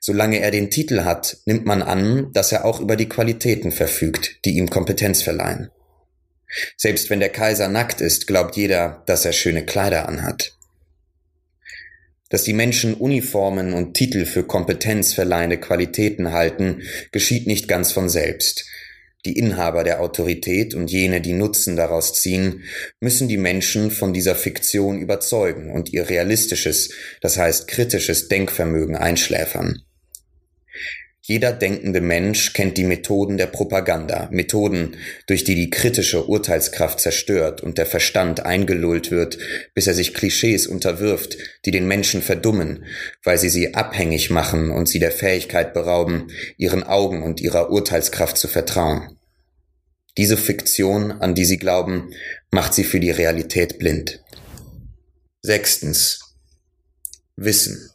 Solange 0.00 0.40
er 0.40 0.50
den 0.50 0.70
Titel 0.70 1.02
hat, 1.04 1.38
nimmt 1.46 1.66
man 1.66 1.82
an, 1.82 2.32
dass 2.32 2.52
er 2.52 2.64
auch 2.64 2.80
über 2.80 2.96
die 2.96 3.08
Qualitäten 3.08 3.72
verfügt, 3.72 4.44
die 4.44 4.56
ihm 4.56 4.70
Kompetenz 4.70 5.22
verleihen. 5.22 5.70
Selbst 6.76 7.10
wenn 7.10 7.20
der 7.20 7.30
Kaiser 7.30 7.68
nackt 7.68 8.00
ist, 8.00 8.26
glaubt 8.26 8.56
jeder, 8.56 9.02
dass 9.06 9.24
er 9.24 9.32
schöne 9.32 9.64
Kleider 9.64 10.08
anhat 10.08 10.53
dass 12.30 12.44
die 12.44 12.52
Menschen 12.52 12.94
Uniformen 12.94 13.72
und 13.72 13.94
Titel 13.94 14.24
für 14.24 14.44
kompetenzverleihende 14.44 15.58
Qualitäten 15.58 16.32
halten, 16.32 16.82
geschieht 17.12 17.46
nicht 17.46 17.68
ganz 17.68 17.92
von 17.92 18.08
selbst. 18.08 18.64
Die 19.26 19.38
Inhaber 19.38 19.84
der 19.84 20.00
Autorität 20.00 20.74
und 20.74 20.90
jene, 20.90 21.22
die 21.22 21.32
Nutzen 21.32 21.76
daraus 21.76 22.12
ziehen, 22.12 22.64
müssen 23.00 23.26
die 23.26 23.38
Menschen 23.38 23.90
von 23.90 24.12
dieser 24.12 24.34
Fiktion 24.34 24.98
überzeugen 24.98 25.70
und 25.70 25.92
ihr 25.92 26.10
realistisches, 26.10 26.92
das 27.22 27.38
heißt 27.38 27.66
kritisches 27.66 28.28
Denkvermögen 28.28 28.96
einschläfern. 28.96 29.82
Jeder 31.26 31.54
denkende 31.54 32.02
Mensch 32.02 32.52
kennt 32.52 32.76
die 32.76 32.84
Methoden 32.84 33.38
der 33.38 33.46
Propaganda, 33.46 34.28
Methoden, 34.30 34.98
durch 35.26 35.42
die 35.42 35.54
die 35.54 35.70
kritische 35.70 36.26
Urteilskraft 36.26 37.00
zerstört 37.00 37.62
und 37.62 37.78
der 37.78 37.86
Verstand 37.86 38.44
eingelullt 38.44 39.10
wird, 39.10 39.38
bis 39.72 39.86
er 39.86 39.94
sich 39.94 40.12
Klischees 40.12 40.66
unterwirft, 40.66 41.38
die 41.64 41.70
den 41.70 41.88
Menschen 41.88 42.20
verdummen, 42.20 42.84
weil 43.22 43.38
sie 43.38 43.48
sie 43.48 43.72
abhängig 43.72 44.28
machen 44.28 44.70
und 44.70 44.86
sie 44.86 44.98
der 44.98 45.12
Fähigkeit 45.12 45.72
berauben, 45.72 46.30
ihren 46.58 46.82
Augen 46.82 47.22
und 47.22 47.40
ihrer 47.40 47.70
Urteilskraft 47.70 48.36
zu 48.36 48.46
vertrauen. 48.46 49.18
Diese 50.18 50.36
Fiktion, 50.36 51.10
an 51.10 51.34
die 51.34 51.46
sie 51.46 51.58
glauben, 51.58 52.10
macht 52.50 52.74
sie 52.74 52.84
für 52.84 53.00
die 53.00 53.10
Realität 53.10 53.78
blind. 53.78 54.22
Sechstens. 55.40 56.20
Wissen. 57.34 57.93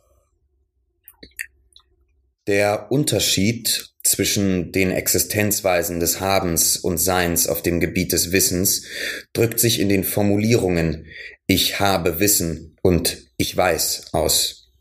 Der 2.50 2.92
Unterschied 2.92 3.92
zwischen 4.04 4.72
den 4.72 4.90
Existenzweisen 4.90 6.00
des 6.00 6.20
Habens 6.20 6.78
und 6.78 6.98
Seins 6.98 7.48
auf 7.48 7.62
dem 7.62 7.80
Gebiet 7.80 8.12
des 8.12 8.32
Wissens 8.32 8.88
drückt 9.34 9.60
sich 9.60 9.80
in 9.80 9.88
den 9.88 10.04
Formulierungen 10.04 11.06
ich 11.46 11.80
habe 11.80 12.20
Wissen 12.20 12.76
und 12.82 13.28
ich 13.38 13.56
weiß 13.56 14.14
aus. 14.14 14.72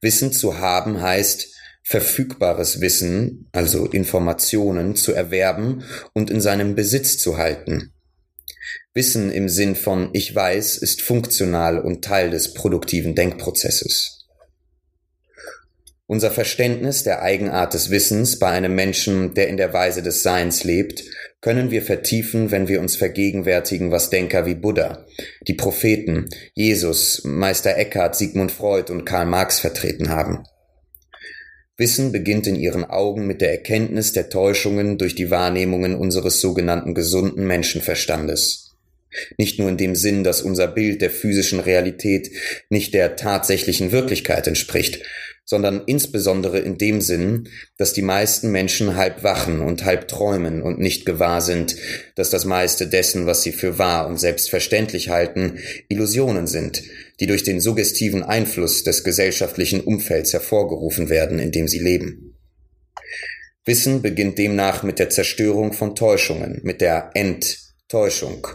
Wissen 0.00 0.30
zu 0.30 0.58
haben 0.58 1.02
heißt, 1.02 1.48
verfügbares 1.82 2.80
Wissen, 2.80 3.48
also 3.50 3.86
Informationen, 3.86 4.94
zu 4.94 5.12
erwerben 5.12 5.82
und 6.14 6.30
in 6.30 6.40
seinem 6.40 6.76
Besitz 6.76 7.18
zu 7.18 7.38
halten. 7.38 7.92
Wissen 8.94 9.32
im 9.32 9.48
Sinn 9.48 9.74
von 9.74 10.10
ich 10.12 10.32
weiß 10.32 10.78
ist 10.78 11.02
funktional 11.02 11.80
und 11.80 12.04
Teil 12.04 12.30
des 12.30 12.54
produktiven 12.54 13.16
Denkprozesses. 13.16 14.17
Unser 16.10 16.30
Verständnis 16.30 17.02
der 17.02 17.20
Eigenart 17.20 17.74
des 17.74 17.90
Wissens 17.90 18.38
bei 18.38 18.48
einem 18.48 18.74
Menschen, 18.74 19.34
der 19.34 19.48
in 19.48 19.58
der 19.58 19.74
Weise 19.74 20.02
des 20.02 20.22
Seins 20.22 20.64
lebt, 20.64 21.04
können 21.42 21.70
wir 21.70 21.82
vertiefen, 21.82 22.50
wenn 22.50 22.66
wir 22.66 22.80
uns 22.80 22.96
vergegenwärtigen, 22.96 23.90
was 23.90 24.08
Denker 24.08 24.46
wie 24.46 24.54
Buddha, 24.54 25.04
die 25.46 25.52
Propheten, 25.52 26.30
Jesus, 26.54 27.24
Meister 27.24 27.76
Eckhart, 27.76 28.16
Sigmund 28.16 28.50
Freud 28.50 28.90
und 28.90 29.04
Karl 29.04 29.26
Marx 29.26 29.60
vertreten 29.60 30.08
haben. 30.08 30.44
Wissen 31.76 32.10
beginnt 32.10 32.46
in 32.46 32.56
ihren 32.56 32.86
Augen 32.86 33.26
mit 33.26 33.42
der 33.42 33.50
Erkenntnis 33.50 34.14
der 34.14 34.30
Täuschungen 34.30 34.96
durch 34.96 35.14
die 35.14 35.30
Wahrnehmungen 35.30 35.94
unseres 35.94 36.40
sogenannten 36.40 36.94
gesunden 36.94 37.46
Menschenverstandes. 37.46 38.76
Nicht 39.36 39.58
nur 39.58 39.68
in 39.68 39.76
dem 39.76 39.94
Sinn, 39.94 40.24
dass 40.24 40.40
unser 40.40 40.68
Bild 40.68 41.02
der 41.02 41.10
physischen 41.10 41.60
Realität 41.60 42.30
nicht 42.70 42.94
der 42.94 43.16
tatsächlichen 43.16 43.92
Wirklichkeit 43.92 44.46
entspricht, 44.46 45.02
sondern 45.48 45.82
insbesondere 45.86 46.58
in 46.58 46.76
dem 46.76 47.00
Sinn, 47.00 47.48
dass 47.78 47.94
die 47.94 48.02
meisten 48.02 48.52
Menschen 48.52 48.96
halb 48.96 49.22
wachen 49.22 49.60
und 49.60 49.86
halb 49.86 50.06
träumen 50.06 50.60
und 50.60 50.78
nicht 50.78 51.06
gewahr 51.06 51.40
sind, 51.40 51.74
dass 52.16 52.28
das 52.28 52.44
meiste 52.44 52.86
dessen, 52.86 53.24
was 53.24 53.40
sie 53.40 53.52
für 53.52 53.78
wahr 53.78 54.08
und 54.08 54.20
selbstverständlich 54.20 55.08
halten, 55.08 55.58
Illusionen 55.88 56.46
sind, 56.46 56.82
die 57.18 57.26
durch 57.26 57.44
den 57.44 57.62
suggestiven 57.62 58.22
Einfluss 58.22 58.84
des 58.84 59.04
gesellschaftlichen 59.04 59.80
Umfelds 59.80 60.34
hervorgerufen 60.34 61.08
werden, 61.08 61.38
in 61.38 61.50
dem 61.50 61.66
sie 61.66 61.78
leben. 61.78 62.36
Wissen 63.64 64.02
beginnt 64.02 64.36
demnach 64.36 64.82
mit 64.82 64.98
der 64.98 65.08
Zerstörung 65.08 65.72
von 65.72 65.96
Täuschungen, 65.96 66.60
mit 66.62 66.82
der 66.82 67.10
Enttäuschung 67.14 68.46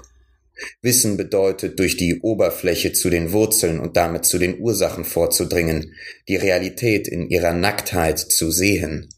Wissen 0.81 1.17
bedeutet, 1.17 1.79
durch 1.79 1.97
die 1.97 2.21
Oberfläche 2.21 2.93
zu 2.93 3.09
den 3.09 3.31
Wurzeln 3.31 3.79
und 3.79 3.97
damit 3.97 4.25
zu 4.25 4.37
den 4.37 4.59
Ursachen 4.59 5.05
vorzudringen, 5.05 5.93
die 6.27 6.35
Realität 6.35 7.07
in 7.07 7.29
ihrer 7.29 7.53
Nacktheit 7.53 8.19
zu 8.19 8.51
sehen. 8.51 9.09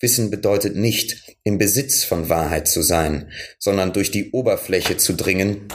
Wissen 0.00 0.30
bedeutet 0.30 0.76
nicht, 0.76 1.36
im 1.42 1.58
Besitz 1.58 2.04
von 2.04 2.28
Wahrheit 2.28 2.68
zu 2.68 2.82
sein, 2.82 3.30
sondern 3.58 3.92
durch 3.92 4.10
die 4.10 4.30
Oberfläche 4.30 4.96
zu 4.96 5.14
dringen 5.14 5.68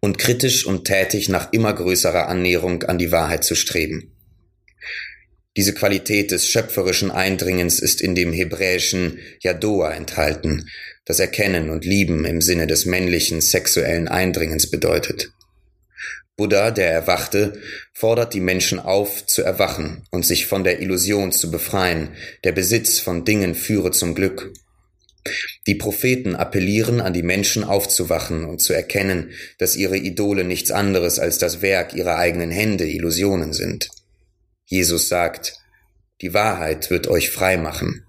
und 0.00 0.18
kritisch 0.18 0.66
und 0.66 0.84
tätig 0.84 1.28
nach 1.28 1.52
immer 1.52 1.72
größerer 1.72 2.28
Annäherung 2.28 2.84
an 2.84 2.98
die 2.98 3.12
Wahrheit 3.12 3.44
zu 3.44 3.54
streben. 3.54 4.15
Diese 5.56 5.72
Qualität 5.72 6.32
des 6.32 6.46
schöpferischen 6.46 7.10
Eindringens 7.10 7.80
ist 7.80 8.02
in 8.02 8.14
dem 8.14 8.32
hebräischen 8.32 9.18
Yadoa 9.40 9.92
enthalten, 9.92 10.68
das 11.06 11.18
Erkennen 11.18 11.70
und 11.70 11.86
Lieben 11.86 12.26
im 12.26 12.42
Sinne 12.42 12.66
des 12.66 12.84
männlichen 12.84 13.40
sexuellen 13.40 14.06
Eindringens 14.06 14.70
bedeutet. 14.70 15.32
Buddha, 16.36 16.70
der 16.70 16.90
Erwachte, 16.90 17.58
fordert 17.94 18.34
die 18.34 18.40
Menschen 18.40 18.78
auf, 18.78 19.24
zu 19.24 19.42
erwachen 19.42 20.06
und 20.10 20.26
sich 20.26 20.44
von 20.44 20.64
der 20.64 20.80
Illusion 20.82 21.32
zu 21.32 21.50
befreien, 21.50 22.10
der 22.44 22.52
Besitz 22.52 22.98
von 22.98 23.24
Dingen 23.24 23.54
führe 23.54 23.92
zum 23.92 24.14
Glück. 24.14 24.52
Die 25.66 25.74
Propheten 25.74 26.36
appellieren 26.36 27.00
an 27.00 27.14
die 27.14 27.22
Menschen 27.22 27.64
aufzuwachen 27.64 28.44
und 28.44 28.60
zu 28.60 28.74
erkennen, 28.74 29.30
dass 29.56 29.74
ihre 29.74 29.96
Idole 29.96 30.44
nichts 30.44 30.70
anderes 30.70 31.18
als 31.18 31.38
das 31.38 31.62
Werk 31.62 31.94
ihrer 31.94 32.16
eigenen 32.16 32.50
Hände 32.50 32.86
Illusionen 32.86 33.54
sind. 33.54 33.88
Jesus 34.66 35.08
sagt, 35.08 35.54
die 36.20 36.34
Wahrheit 36.34 36.90
wird 36.90 37.08
euch 37.08 37.30
frei 37.30 37.56
machen. 37.56 38.04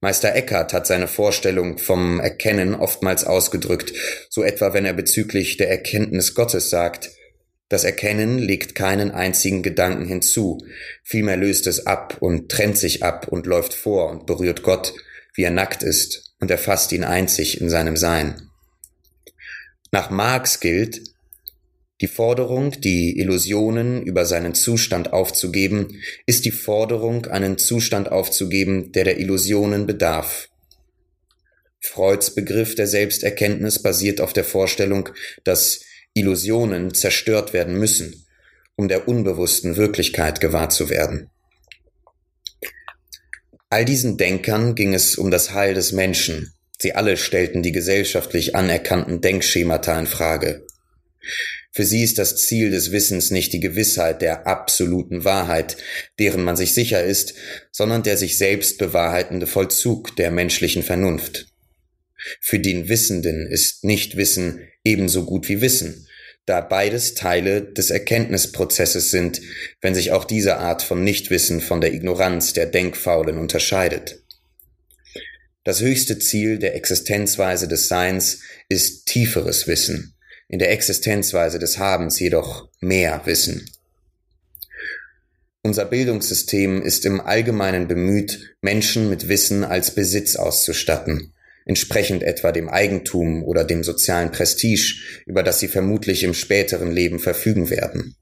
Meister 0.00 0.34
Eckhart 0.34 0.72
hat 0.72 0.86
seine 0.86 1.08
Vorstellung 1.08 1.78
vom 1.78 2.20
Erkennen 2.20 2.74
oftmals 2.74 3.24
ausgedrückt, 3.24 3.92
so 4.28 4.42
etwa 4.42 4.74
wenn 4.74 4.84
er 4.84 4.92
bezüglich 4.92 5.56
der 5.56 5.70
Erkenntnis 5.70 6.34
Gottes 6.34 6.70
sagt, 6.70 7.10
das 7.68 7.82
Erkennen 7.82 8.38
legt 8.38 8.76
keinen 8.76 9.10
einzigen 9.10 9.62
Gedanken 9.62 10.06
hinzu, 10.06 10.58
vielmehr 11.02 11.36
löst 11.36 11.66
es 11.66 11.86
ab 11.86 12.18
und 12.20 12.48
trennt 12.48 12.78
sich 12.78 13.02
ab 13.02 13.26
und 13.28 13.46
läuft 13.46 13.74
vor 13.74 14.10
und 14.10 14.26
berührt 14.26 14.62
Gott, 14.62 14.94
wie 15.34 15.42
er 15.42 15.50
nackt 15.50 15.82
ist, 15.82 16.34
und 16.38 16.50
erfasst 16.50 16.92
ihn 16.92 17.02
einzig 17.02 17.60
in 17.60 17.68
seinem 17.68 17.96
Sein. 17.96 18.50
Nach 19.90 20.10
Marx 20.10 20.60
gilt, 20.60 21.00
die 22.00 22.08
Forderung, 22.08 22.72
die 22.80 23.18
Illusionen 23.18 24.02
über 24.02 24.26
seinen 24.26 24.54
Zustand 24.54 25.12
aufzugeben, 25.12 26.00
ist 26.26 26.44
die 26.44 26.50
Forderung, 26.50 27.26
einen 27.26 27.56
Zustand 27.56 28.10
aufzugeben, 28.12 28.92
der 28.92 29.04
der 29.04 29.18
Illusionen 29.18 29.86
bedarf. 29.86 30.48
Freuds 31.80 32.34
Begriff 32.34 32.74
der 32.74 32.86
Selbsterkenntnis 32.86 33.82
basiert 33.82 34.20
auf 34.20 34.32
der 34.32 34.44
Vorstellung, 34.44 35.08
dass 35.44 35.80
Illusionen 36.12 36.92
zerstört 36.92 37.52
werden 37.52 37.78
müssen, 37.78 38.26
um 38.74 38.88
der 38.88 39.08
unbewussten 39.08 39.76
Wirklichkeit 39.76 40.40
gewahr 40.40 40.68
zu 40.68 40.90
werden. 40.90 41.30
All 43.70 43.84
diesen 43.84 44.16
Denkern 44.16 44.74
ging 44.74 44.94
es 44.94 45.16
um 45.16 45.30
das 45.30 45.52
Heil 45.52 45.74
des 45.74 45.92
Menschen. 45.92 46.52
Sie 46.78 46.94
alle 46.94 47.16
stellten 47.16 47.62
die 47.62 47.72
gesellschaftlich 47.72 48.54
anerkannten 48.54 49.20
Denkschemata 49.20 49.98
in 49.98 50.06
Frage. 50.06 50.66
Für 51.76 51.84
sie 51.84 52.02
ist 52.02 52.16
das 52.16 52.38
Ziel 52.38 52.70
des 52.70 52.90
Wissens 52.90 53.30
nicht 53.30 53.52
die 53.52 53.60
Gewissheit 53.60 54.22
der 54.22 54.46
absoluten 54.46 55.26
Wahrheit, 55.26 55.76
deren 56.18 56.42
man 56.42 56.56
sich 56.56 56.72
sicher 56.72 57.04
ist, 57.04 57.34
sondern 57.70 58.02
der 58.02 58.16
sich 58.16 58.38
selbst 58.38 58.78
bewahrheitende 58.78 59.46
Vollzug 59.46 60.16
der 60.16 60.30
menschlichen 60.30 60.82
Vernunft. 60.82 61.48
Für 62.40 62.58
den 62.58 62.88
Wissenden 62.88 63.46
ist 63.46 63.84
Nichtwissen 63.84 64.66
ebenso 64.84 65.26
gut 65.26 65.50
wie 65.50 65.60
Wissen, 65.60 66.08
da 66.46 66.62
beides 66.62 67.12
Teile 67.12 67.60
des 67.60 67.90
Erkenntnisprozesses 67.90 69.10
sind, 69.10 69.42
wenn 69.82 69.94
sich 69.94 70.12
auch 70.12 70.24
diese 70.24 70.56
Art 70.56 70.80
von 70.80 71.04
Nichtwissen 71.04 71.60
von 71.60 71.82
der 71.82 71.92
Ignoranz 71.92 72.54
der 72.54 72.64
Denkfaulen 72.64 73.36
unterscheidet. 73.36 74.22
Das 75.62 75.82
höchste 75.82 76.18
Ziel 76.18 76.58
der 76.58 76.74
Existenzweise 76.74 77.68
des 77.68 77.88
Seins 77.88 78.40
ist 78.70 79.04
tieferes 79.04 79.66
Wissen, 79.66 80.15
in 80.48 80.58
der 80.58 80.70
Existenzweise 80.70 81.58
des 81.58 81.78
Habens 81.78 82.20
jedoch 82.20 82.68
mehr 82.80 83.22
Wissen. 83.24 83.68
Unser 85.62 85.84
Bildungssystem 85.84 86.80
ist 86.82 87.04
im 87.06 87.20
Allgemeinen 87.20 87.88
bemüht, 87.88 88.56
Menschen 88.60 89.10
mit 89.10 89.28
Wissen 89.28 89.64
als 89.64 89.90
Besitz 89.90 90.36
auszustatten, 90.36 91.32
entsprechend 91.64 92.22
etwa 92.22 92.52
dem 92.52 92.68
Eigentum 92.68 93.42
oder 93.42 93.64
dem 93.64 93.82
sozialen 93.82 94.30
Prestige, 94.30 95.00
über 95.26 95.42
das 95.42 95.58
sie 95.58 95.66
vermutlich 95.66 96.22
im 96.22 96.34
späteren 96.34 96.92
Leben 96.92 97.18
verfügen 97.18 97.68
werden. 97.68 98.14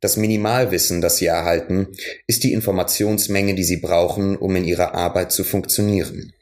Das 0.00 0.16
Minimalwissen, 0.16 1.00
das 1.00 1.16
sie 1.16 1.26
erhalten, 1.26 1.88
ist 2.26 2.44
die 2.44 2.52
Informationsmenge, 2.52 3.54
die 3.54 3.64
sie 3.64 3.78
brauchen, 3.78 4.36
um 4.36 4.54
in 4.56 4.64
ihrer 4.64 4.94
Arbeit 4.94 5.32
zu 5.32 5.42
funktionieren. 5.42 6.32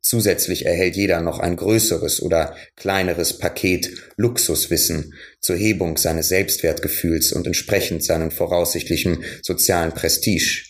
Zusätzlich 0.00 0.64
erhält 0.64 0.96
jeder 0.96 1.20
noch 1.20 1.38
ein 1.38 1.56
größeres 1.56 2.22
oder 2.22 2.56
kleineres 2.76 3.38
Paket 3.38 3.90
Luxuswissen 4.16 5.14
zur 5.40 5.56
Hebung 5.56 5.96
seines 5.96 6.28
Selbstwertgefühls 6.28 7.32
und 7.32 7.46
entsprechend 7.46 8.04
seinem 8.04 8.30
voraussichtlichen 8.30 9.24
sozialen 9.42 9.92
Prestige. 9.92 10.64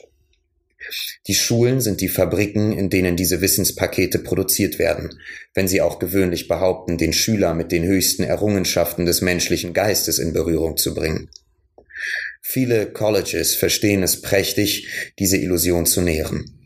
Die 1.27 1.35
Schulen 1.35 1.81
sind 1.81 2.01
die 2.01 2.09
Fabriken, 2.09 2.73
in 2.73 2.89
denen 2.89 3.17
diese 3.17 3.41
Wissenspakete 3.43 4.19
produziert 4.21 4.79
werden, 4.79 5.21
wenn 5.55 5.69
sie 5.69 5.83
auch 5.83 5.99
gewöhnlich 5.99 6.49
behaupten, 6.49 6.97
den 6.97 7.13
Schüler 7.13 7.53
mit 7.53 7.71
den 7.73 7.85
höchsten 7.85 8.23
Errungenschaften 8.23 9.05
des 9.05 9.21
menschlichen 9.21 9.75
Geistes 9.75 10.19
in 10.19 10.33
Berührung 10.33 10.79
zu 10.79 10.95
bringen. 10.95 11.29
Viele 12.41 12.91
Colleges 12.91 13.55
verstehen 13.55 14.03
es 14.03 14.23
prächtig, 14.23 14.89
diese 15.19 15.37
Illusion 15.37 15.85
zu 15.85 16.01
nähren. 16.01 16.58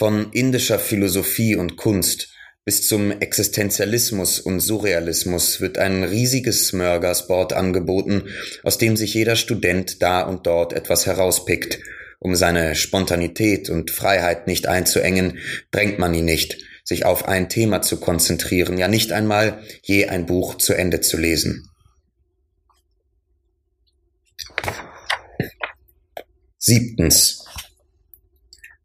Von 0.00 0.32
indischer 0.32 0.78
Philosophie 0.78 1.56
und 1.56 1.76
Kunst 1.76 2.32
bis 2.64 2.88
zum 2.88 3.10
Existenzialismus 3.10 4.40
und 4.40 4.60
Surrealismus 4.60 5.60
wird 5.60 5.76
ein 5.76 6.04
riesiges 6.04 6.68
Smörgersbord 6.68 7.52
angeboten, 7.52 8.30
aus 8.62 8.78
dem 8.78 8.96
sich 8.96 9.12
jeder 9.12 9.36
Student 9.36 10.00
da 10.00 10.22
und 10.22 10.46
dort 10.46 10.72
etwas 10.72 11.04
herauspickt. 11.04 11.80
Um 12.18 12.34
seine 12.34 12.76
Spontanität 12.76 13.68
und 13.68 13.90
Freiheit 13.90 14.46
nicht 14.46 14.66
einzuengen, 14.66 15.38
drängt 15.70 15.98
man 15.98 16.14
ihn 16.14 16.24
nicht, 16.24 16.56
sich 16.82 17.04
auf 17.04 17.28
ein 17.28 17.50
Thema 17.50 17.82
zu 17.82 18.00
konzentrieren, 18.00 18.78
ja 18.78 18.88
nicht 18.88 19.12
einmal 19.12 19.62
je 19.82 20.06
ein 20.06 20.24
Buch 20.24 20.54
zu 20.56 20.72
Ende 20.72 21.02
zu 21.02 21.18
lesen. 21.18 21.68
Siebtens. 26.56 27.44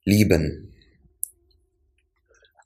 Lieben. 0.03 0.74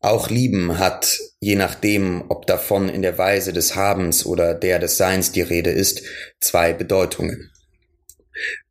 Auch 0.01 0.29
lieben 0.29 0.79
hat, 0.79 1.17
je 1.41 1.55
nachdem, 1.55 2.23
ob 2.29 2.47
davon 2.47 2.88
in 2.88 3.01
der 3.01 3.17
Weise 3.17 3.51
des 3.51 3.75
Habens 3.75 4.25
oder 4.25 4.53
der 4.53 4.79
des 4.79 4.95
Seins 4.95 5.33
die 5.33 5.41
Rede 5.41 5.71
ist, 5.71 6.03
zwei 6.39 6.71
Bedeutungen. 6.71 7.51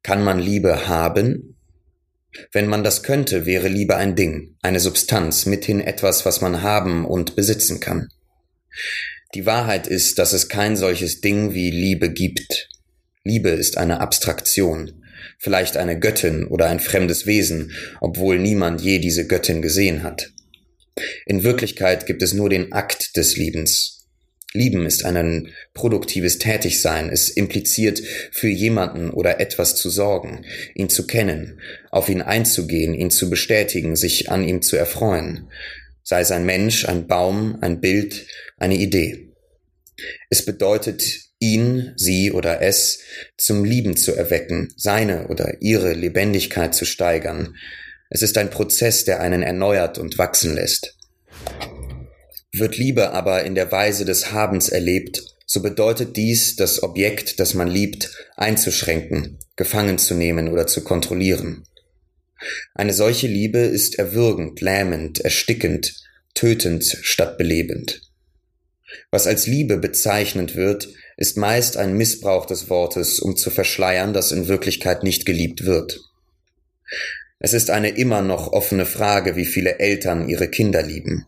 Kann 0.03 0.25
man 0.25 0.39
Liebe 0.39 0.89
haben? 0.89 1.57
Wenn 2.53 2.67
man 2.67 2.83
das 2.83 3.03
könnte, 3.03 3.45
wäre 3.45 3.69
Liebe 3.69 3.97
ein 3.97 4.17
Ding, 4.17 4.57
eine 4.63 4.81
Substanz, 4.81 5.45
mithin 5.45 5.81
etwas, 5.81 6.25
was 6.25 6.41
man 6.41 6.63
haben 6.63 7.05
und 7.05 7.37
besitzen 7.37 7.79
kann. 7.79 8.09
Die 9.35 9.45
Wahrheit 9.45 9.87
ist, 9.87 10.19
dass 10.19 10.33
es 10.33 10.49
kein 10.49 10.77
solches 10.77 11.21
Ding 11.21 11.53
wie 11.53 11.71
Liebe 11.71 12.11
gibt. 12.11 12.69
Liebe 13.23 13.51
ist 13.51 13.77
eine 13.77 14.01
Abstraktion, 14.01 15.05
vielleicht 15.39 15.77
eine 15.77 15.99
Göttin 15.99 16.47
oder 16.47 16.69
ein 16.69 16.81
fremdes 16.81 17.27
Wesen, 17.27 17.73
obwohl 18.01 18.39
niemand 18.39 18.81
je 18.81 18.99
diese 18.99 19.27
Göttin 19.27 19.61
gesehen 19.61 20.03
hat. 20.03 20.31
In 21.27 21.45
Wirklichkeit 21.45 22.07
gibt 22.07 22.23
es 22.23 22.33
nur 22.33 22.49
den 22.49 22.73
Akt 22.73 23.17
des 23.17 23.37
Liebens. 23.37 23.99
Lieben 24.55 24.87
ist 24.87 25.05
ein 25.05 25.53
produktives 25.75 26.39
Tätigsein. 26.39 27.11
Es 27.11 27.29
impliziert, 27.29 28.01
für 28.33 28.49
jemanden 28.49 29.11
oder 29.11 29.41
etwas 29.41 29.77
zu 29.77 29.91
sorgen, 29.91 30.47
ihn 30.75 30.89
zu 30.89 31.07
kennen, 31.07 31.61
auf 31.91 32.09
ihn 32.09 32.23
einzugehen, 32.23 32.95
ihn 32.95 33.11
zu 33.11 33.29
bestätigen, 33.29 33.95
sich 33.95 34.31
an 34.31 34.49
ihm 34.49 34.63
zu 34.63 34.77
erfreuen. 34.77 35.51
Sei 36.03 36.21
es 36.21 36.31
ein 36.31 36.47
Mensch, 36.47 36.87
ein 36.87 37.07
Baum, 37.07 37.59
ein 37.61 37.81
Bild, 37.81 38.27
eine 38.57 38.77
Idee. 38.77 39.35
Es 40.31 40.45
bedeutet, 40.45 41.03
ihn, 41.41 41.93
sie 41.97 42.33
oder 42.33 42.63
es 42.63 43.01
zum 43.37 43.65
Lieben 43.65 43.97
zu 43.97 44.15
erwecken, 44.15 44.73
seine 44.77 45.29
oder 45.29 45.61
ihre 45.61 45.93
Lebendigkeit 45.93 46.75
zu 46.75 46.85
steigern, 46.85 47.55
es 48.11 48.23
ist 48.23 48.39
ein 48.39 48.51
Prozess, 48.51 49.05
der 49.05 49.21
einen 49.21 49.43
erneuert 49.43 49.99
und 49.99 50.19
wachsen 50.19 50.55
lässt. 50.55 50.97
Wird 52.53 52.79
Liebe 52.79 53.13
aber 53.13 53.45
in 53.45 53.55
der 53.55 53.71
Weise 53.71 54.05
des 54.05 54.33
Habens 54.33 54.69
erlebt, 54.69 55.23
so 55.47 55.63
bedeutet 55.63 56.17
dies, 56.17 56.57
das 56.57 56.83
Objekt, 56.83 57.41
das 57.41 57.55
man 57.55 57.69
liebt, 57.69 58.11
einzuschränken, 58.37 59.39
gefangen 59.57 59.99
zu 59.99 60.15
nehmen 60.15 60.49
oder 60.49 60.67
zu 60.67 60.83
kontrollieren. 60.83 61.65
Eine 62.75 62.93
solche 62.93 63.27
Liebe 63.27 63.59
ist 63.59 63.99
erwürgend, 63.99 64.61
lähmend, 64.61 65.21
erstickend, 65.21 65.95
tötend 66.35 66.85
statt 66.85 67.39
belebend. 67.39 68.03
Was 69.11 69.27
als 69.27 69.47
Liebe 69.47 69.79
bezeichnet 69.79 70.55
wird, 70.55 70.89
ist 71.17 71.37
meist 71.37 71.77
ein 71.77 71.97
Missbrauch 71.97 72.47
des 72.47 72.71
Wortes, 72.71 73.19
um 73.21 73.37
zu 73.37 73.51
verschleiern, 73.51 74.13
dass 74.13 74.33
in 74.33 74.49
Wirklichkeit 74.49 75.03
nicht 75.03 75.27
geliebt 75.27 75.65
wird. 75.65 76.01
Es 77.41 77.53
ist 77.53 77.71
eine 77.71 77.91
immer 77.91 78.21
noch 78.21 78.53
offene 78.53 78.85
Frage, 78.85 79.37
wie 79.37 79.47
viele 79.47 79.79
Eltern 79.79 80.29
ihre 80.29 80.49
Kinder 80.49 80.83
lieben. 80.83 81.27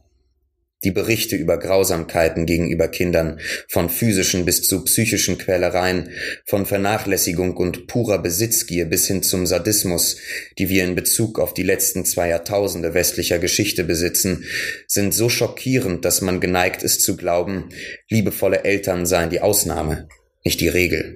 Die 0.83 0.91
Berichte 0.91 1.37
über 1.37 1.59
Grausamkeiten 1.59 2.47
gegenüber 2.47 2.89
Kindern, 2.89 3.39
von 3.69 3.91
physischen 3.91 4.45
bis 4.47 4.63
zu 4.63 4.83
psychischen 4.85 5.37
Quälereien, 5.37 6.11
von 6.47 6.65
Vernachlässigung 6.67 7.57
und 7.57 7.87
purer 7.87 8.19
Besitzgier 8.19 8.87
bis 8.87 9.07
hin 9.07 9.23
zum 9.23 9.47
Sadismus, 9.47 10.17
die 10.59 10.69
wir 10.69 10.83
in 10.83 10.95
Bezug 10.95 11.39
auf 11.39 11.53
die 11.53 11.63
letzten 11.63 12.05
zwei 12.07 12.31
Jahrtausende 12.31 12.95
westlicher 12.95 13.39
Geschichte 13.39 13.85
besitzen, 13.85 14.47
sind 14.89 15.13
so 15.13 15.29
schockierend, 15.29 16.05
dass 16.07 16.23
man 16.23 16.41
geneigt 16.41 16.83
ist 16.83 17.03
zu 17.03 17.17
glauben, 17.17 17.69
liebevolle 18.09 18.65
Eltern 18.65 19.05
seien 19.05 19.31
die 19.31 19.43
Ausnahme, 19.43 20.09
nicht 20.45 20.61
die 20.61 20.69
Regel. 20.69 21.15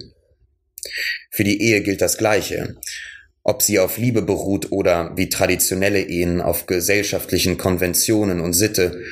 Für 1.31 1.43
die 1.43 1.59
Ehe 1.61 1.81
gilt 1.81 2.01
das 2.01 2.17
Gleiche 2.17 2.75
ob 3.45 3.61
sie 3.61 3.77
auf 3.77 3.97
Liebe 3.97 4.23
beruht 4.23 4.71
oder 4.71 5.13
wie 5.15 5.29
traditionelle 5.29 6.01
Ehen 6.01 6.41
auf 6.41 6.65
gesellschaftlichen 6.65 7.57
Konventionen 7.57 8.41
und 8.41 8.53
Sitte, 8.53 9.03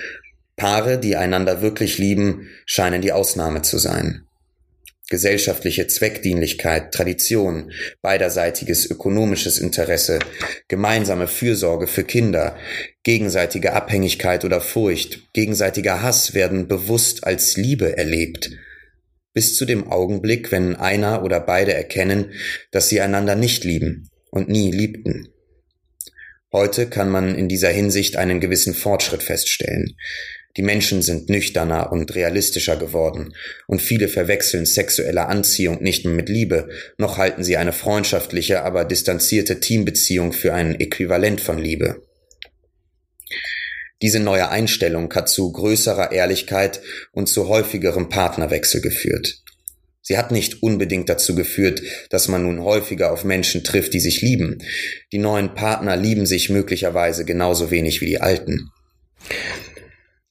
Paare, 0.55 0.97
die 0.97 1.15
einander 1.15 1.61
wirklich 1.61 1.99
lieben, 1.99 2.49
scheinen 2.65 3.01
die 3.01 3.11
Ausnahme 3.11 3.61
zu 3.61 3.77
sein. 3.77 4.25
Gesellschaftliche 5.09 5.85
Zweckdienlichkeit, 5.85 6.91
Tradition, 6.93 7.71
beiderseitiges 8.01 8.89
ökonomisches 8.89 9.59
Interesse, 9.59 10.17
gemeinsame 10.67 11.27
Fürsorge 11.27 11.85
für 11.85 12.03
Kinder, 12.03 12.55
gegenseitige 13.03 13.73
Abhängigkeit 13.73 14.45
oder 14.45 14.61
Furcht, 14.61 15.31
gegenseitiger 15.33 16.01
Hass 16.01 16.33
werden 16.33 16.67
bewusst 16.67 17.23
als 17.23 17.55
Liebe 17.55 17.97
erlebt, 17.97 18.49
bis 19.33 19.55
zu 19.55 19.65
dem 19.65 19.91
Augenblick, 19.91 20.51
wenn 20.51 20.75
einer 20.75 21.23
oder 21.23 21.39
beide 21.39 21.75
erkennen, 21.75 22.31
dass 22.71 22.89
sie 22.89 22.99
einander 22.99 23.35
nicht 23.35 23.63
lieben 23.63 24.09
und 24.33 24.49
nie 24.49 24.71
liebten. 24.71 25.29
Heute 26.51 26.89
kann 26.89 27.09
man 27.09 27.35
in 27.35 27.47
dieser 27.47 27.69
Hinsicht 27.69 28.17
einen 28.17 28.39
gewissen 28.39 28.73
Fortschritt 28.73 29.21
feststellen. 29.21 29.95
Die 30.57 30.63
Menschen 30.63 31.01
sind 31.01 31.29
nüchterner 31.29 31.91
und 31.91 32.13
realistischer 32.15 32.75
geworden, 32.75 33.33
und 33.67 33.81
viele 33.81 34.07
verwechseln 34.07 34.65
sexuelle 34.65 35.27
Anziehung 35.27 35.81
nicht 35.81 36.05
mehr 36.05 36.13
mit 36.13 36.29
Liebe, 36.29 36.69
noch 36.97 37.17
halten 37.17 37.43
sie 37.43 37.57
eine 37.57 37.73
freundschaftliche, 37.73 38.63
aber 38.63 38.85
distanzierte 38.85 39.59
Teambeziehung 39.59 40.33
für 40.33 40.53
ein 40.53 40.79
Äquivalent 40.79 41.39
von 41.39 41.59
Liebe. 41.59 42.03
Diese 44.01 44.19
neue 44.19 44.49
Einstellung 44.49 45.13
hat 45.13 45.29
zu 45.29 45.51
größerer 45.51 46.11
Ehrlichkeit 46.11 46.81
und 47.11 47.29
zu 47.29 47.47
häufigerem 47.47 48.09
Partnerwechsel 48.09 48.81
geführt. 48.81 49.42
Sie 50.05 50.17
hat 50.17 50.31
nicht 50.31 50.61
unbedingt 50.61 51.07
dazu 51.07 51.33
geführt, 51.33 51.81
dass 52.09 52.27
man 52.27 52.43
nun 52.43 52.61
häufiger 52.61 53.13
auf 53.13 53.23
Menschen 53.23 53.63
trifft, 53.63 53.93
die 53.93 54.01
sich 54.01 54.21
lieben. 54.21 54.61
Die 55.13 55.17
neuen 55.17 55.55
Partner 55.55 55.95
lieben 55.95 56.25
sich 56.25 56.49
möglicherweise 56.49 57.23
genauso 57.23 57.71
wenig 57.71 58.01
wie 58.01 58.07
die 58.07 58.21
alten. 58.21 58.69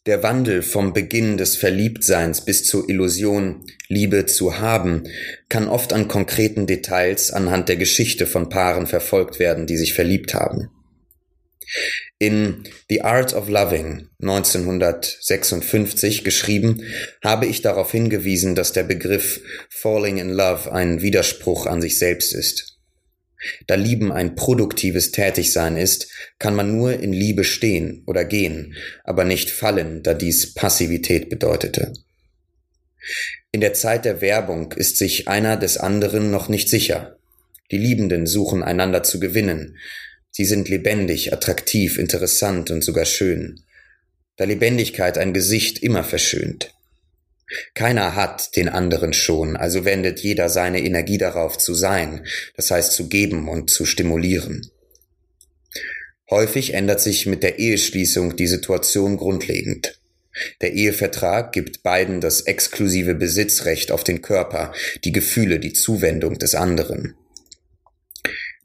Der 0.05 0.23
Wandel 0.23 0.63
vom 0.63 0.93
Beginn 0.93 1.39
des 1.39 1.57
Verliebtseins 1.57 2.45
bis 2.45 2.65
zur 2.65 2.89
Illusion, 2.91 3.65
Liebe 3.89 4.27
zu 4.27 4.59
haben, 4.59 5.05
kann 5.49 5.69
oft 5.69 5.93
an 5.93 6.09
konkreten 6.09 6.67
Details 6.67 7.31
anhand 7.31 7.69
der 7.69 7.77
Geschichte 7.77 8.27
von 8.27 8.49
Paaren 8.49 8.87
verfolgt 8.87 9.39
werden, 9.39 9.67
die 9.67 9.77
sich 9.77 9.95
verliebt 9.95 10.35
haben. 10.35 10.72
In 12.19 12.65
The 12.89 13.03
Art 13.03 13.35
of 13.35 13.49
Loving 13.49 14.09
1956 14.21 16.25
geschrieben, 16.25 16.83
habe 17.23 17.47
ich 17.47 17.63
darauf 17.63 17.91
hingewiesen, 17.91 18.55
dass 18.55 18.73
der 18.73 18.85
Begriff 18.85 19.41
Falling 19.71 20.19
in 20.19 20.31
Love 20.31 20.73
ein 20.73 21.03
Widerspruch 21.03 21.67
an 21.67 21.83
sich 21.83 21.99
selbst 21.99 22.35
ist. 22.35 22.73
Da 23.67 23.75
Lieben 23.75 24.13
ein 24.13 24.37
produktives 24.37 25.11
Tätigsein 25.11 25.77
ist, 25.77 26.09
kann 26.39 26.55
man 26.55 26.77
nur 26.77 27.01
in 27.01 27.13
Liebe 27.13 27.45
stehen 27.45 28.05
oder 28.07 28.25
gehen, 28.25 28.75
aber 29.05 29.25
nicht 29.25 29.51
fallen, 29.51 30.03
da 30.03 30.15
dies 30.15 30.55
Passivität 30.55 31.29
bedeutete. 31.29 31.93
In 33.51 33.61
der 33.61 33.75
Zeit 33.75 34.05
der 34.05 34.21
Werbung 34.21 34.73
ist 34.73 34.97
sich 34.97 35.29
einer 35.29 35.57
des 35.57 35.77
anderen 35.77 36.31
noch 36.31 36.49
nicht 36.49 36.69
sicher. 36.69 37.19
Die 37.71 37.79
Liebenden 37.79 38.27
suchen 38.27 38.63
einander 38.63 39.03
zu 39.03 39.19
gewinnen. 39.19 39.79
Sie 40.33 40.47
sind 40.47 40.69
lebendig, 40.69 41.33
attraktiv, 41.33 41.99
interessant 41.99 42.71
und 42.71 42.83
sogar 42.83 43.05
schön. 43.05 43.61
Da 44.37 44.45
Lebendigkeit 44.45 45.19
ein 45.19 45.35
Gesicht 45.35 45.83
immer 45.83 46.05
verschönt. 46.05 46.75
Keiner 47.75 48.17
hat 48.17 48.57
den 48.57 48.71
anderen 48.71 49.13
schon, 49.13 49.57
also 49.57 49.85
wendet 49.85 50.21
jeder 50.21 50.49
seine 50.49 50.81
Energie 50.81 51.19
darauf 51.19 51.59
zu 51.59 51.75
sein, 51.75 52.25
das 52.57 52.71
heißt 52.71 52.93
zu 52.93 53.09
geben 53.09 53.49
und 53.49 53.71
zu 53.71 53.85
stimulieren. 53.85 54.71
Häufig 56.31 56.73
ändert 56.73 57.03
sich 57.03 57.27
mit 57.27 57.43
der 57.43 57.59
Eheschließung 57.59 58.37
die 58.37 58.47
Situation 58.47 59.19
grundlegend. 59.19 60.01
Der 60.63 60.73
Ehevertrag 60.73 61.53
gibt 61.53 61.83
beiden 61.83 62.23
das 62.23 62.41
exklusive 62.41 63.15
Besitzrecht 63.15 63.93
auf 63.93 64.03
den 64.03 64.23
Körper, 64.23 64.73
die 65.05 65.13
Gefühle, 65.13 65.61
die 65.61 65.75
Zuwendung 65.75 66.39
des 66.39 66.55
anderen. 66.55 67.15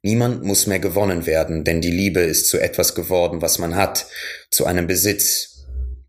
Niemand 0.07 0.41
muss 0.41 0.67
mehr 0.67 0.79
gewonnen 0.79 1.25
werden, 1.25 1.65
denn 1.65 1.81
die 1.81 1.91
Liebe 1.91 2.21
ist 2.21 2.47
zu 2.47 2.57
etwas 2.61 2.95
geworden, 2.95 3.41
was 3.41 3.59
man 3.59 3.75
hat, 3.75 4.07
zu 4.49 4.65
einem 4.65 4.87
Besitz, 4.87 5.65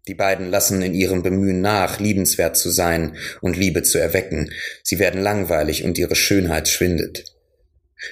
die 0.07 0.15
beiden 0.15 0.51
lassen 0.51 0.83
in 0.83 0.95
ihrem 0.95 1.25
Bemühen 1.25 1.61
nach, 1.61 1.99
liebenswert 1.99 2.57
zu 2.57 2.71
sein 2.71 3.17
und 3.41 3.57
Liebe 3.57 3.83
zu 3.83 3.99
erwecken. 3.99 4.53
Sie 4.85 5.01
werden 5.01 5.21
langweilig 5.21 5.83
und 5.83 5.99
ihre 5.99 6.15
Schönheit 6.15 6.69
schwindet. 6.69 7.35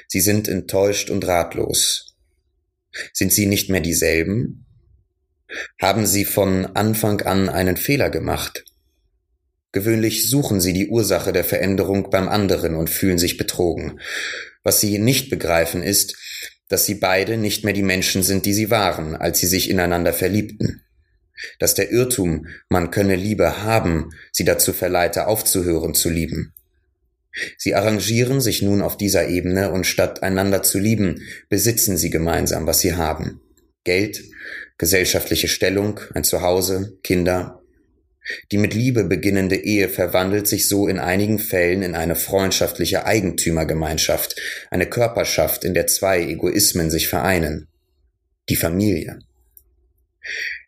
Sie 0.09 0.19
sind 0.19 0.49
enttäuscht 0.49 1.09
und 1.09 1.25
ratlos. 1.25 2.17
Sind 3.13 3.33
sie 3.33 3.47
nicht 3.47 3.71
mehr 3.71 3.81
dieselben? 3.81 4.67
Haben 5.81 6.05
sie 6.05 6.25
von 6.25 6.67
Anfang 6.67 7.21
an 7.21 7.49
einen 7.49 7.77
Fehler 7.77 8.11
gemacht? 8.11 8.65
Gewöhnlich 9.71 10.29
suchen 10.29 10.61
sie 10.61 10.73
die 10.73 10.89
Ursache 10.89 11.33
der 11.33 11.45
Veränderung 11.45 12.11
beim 12.11 12.29
anderen 12.29 12.75
und 12.75 12.91
fühlen 12.91 13.19
sich 13.19 13.37
betrogen. 13.37 14.01
Was 14.67 14.81
sie 14.81 14.99
nicht 14.99 15.31
begreifen 15.31 15.83
ist, 15.83 16.17
dass 16.69 16.87
sie 16.87 16.97
beide 16.97 17.37
nicht 17.37 17.65
mehr 17.65 17.75
die 17.75 17.85
Menschen 17.85 18.23
sind, 18.23 18.47
die 18.47 18.53
sie 18.53 18.71
waren, 18.71 19.15
als 19.15 19.39
sie 19.39 19.47
sich 19.47 19.71
ineinander 19.71 20.13
verliebten 20.13 20.83
dass 21.59 21.75
der 21.75 21.91
Irrtum, 21.91 22.47
man 22.69 22.91
könne 22.91 23.17
Liebe 23.17 23.63
haben, 23.63 24.11
sie 24.33 24.45
dazu 24.45 24.73
verleite, 24.73 25.27
aufzuhören 25.27 25.95
zu 25.95 26.09
lieben. 26.09 26.53
Sie 27.59 27.75
arrangieren 27.75 28.41
sich 28.41 28.63
nun 28.63 28.81
auf 28.81 28.97
dieser 28.97 29.29
Ebene 29.29 29.71
und 29.71 29.85
statt 29.87 30.23
einander 30.23 30.63
zu 30.63 30.79
lieben, 30.79 31.23
besitzen 31.51 31.99
sie 31.99 32.11
gemeinsam, 32.11 32.67
was 32.67 32.81
sie 32.81 32.95
haben. 32.95 33.43
Geld, 33.85 34.25
gesellschaftliche 34.79 35.49
Stellung, 35.49 36.01
ein 36.15 36.25
Zuhause, 36.25 36.99
Kinder. 37.03 37.63
Die 38.51 38.59
mit 38.59 38.75
Liebe 38.75 39.05
beginnende 39.05 39.57
Ehe 39.57 39.89
verwandelt 39.89 40.49
sich 40.49 40.69
so 40.69 40.89
in 40.89 40.99
einigen 40.99 41.39
Fällen 41.39 41.83
in 41.83 41.95
eine 41.95 42.17
freundschaftliche 42.17 43.07
Eigentümergemeinschaft, 43.07 44.37
eine 44.71 44.87
Körperschaft, 44.87 45.65
in 45.65 45.75
der 45.75 45.87
zwei 45.87 46.23
Egoismen 46.23 46.91
sich 46.91 47.09
vereinen. 47.09 47.69
Die 48.49 48.57
Familie. 48.57 49.19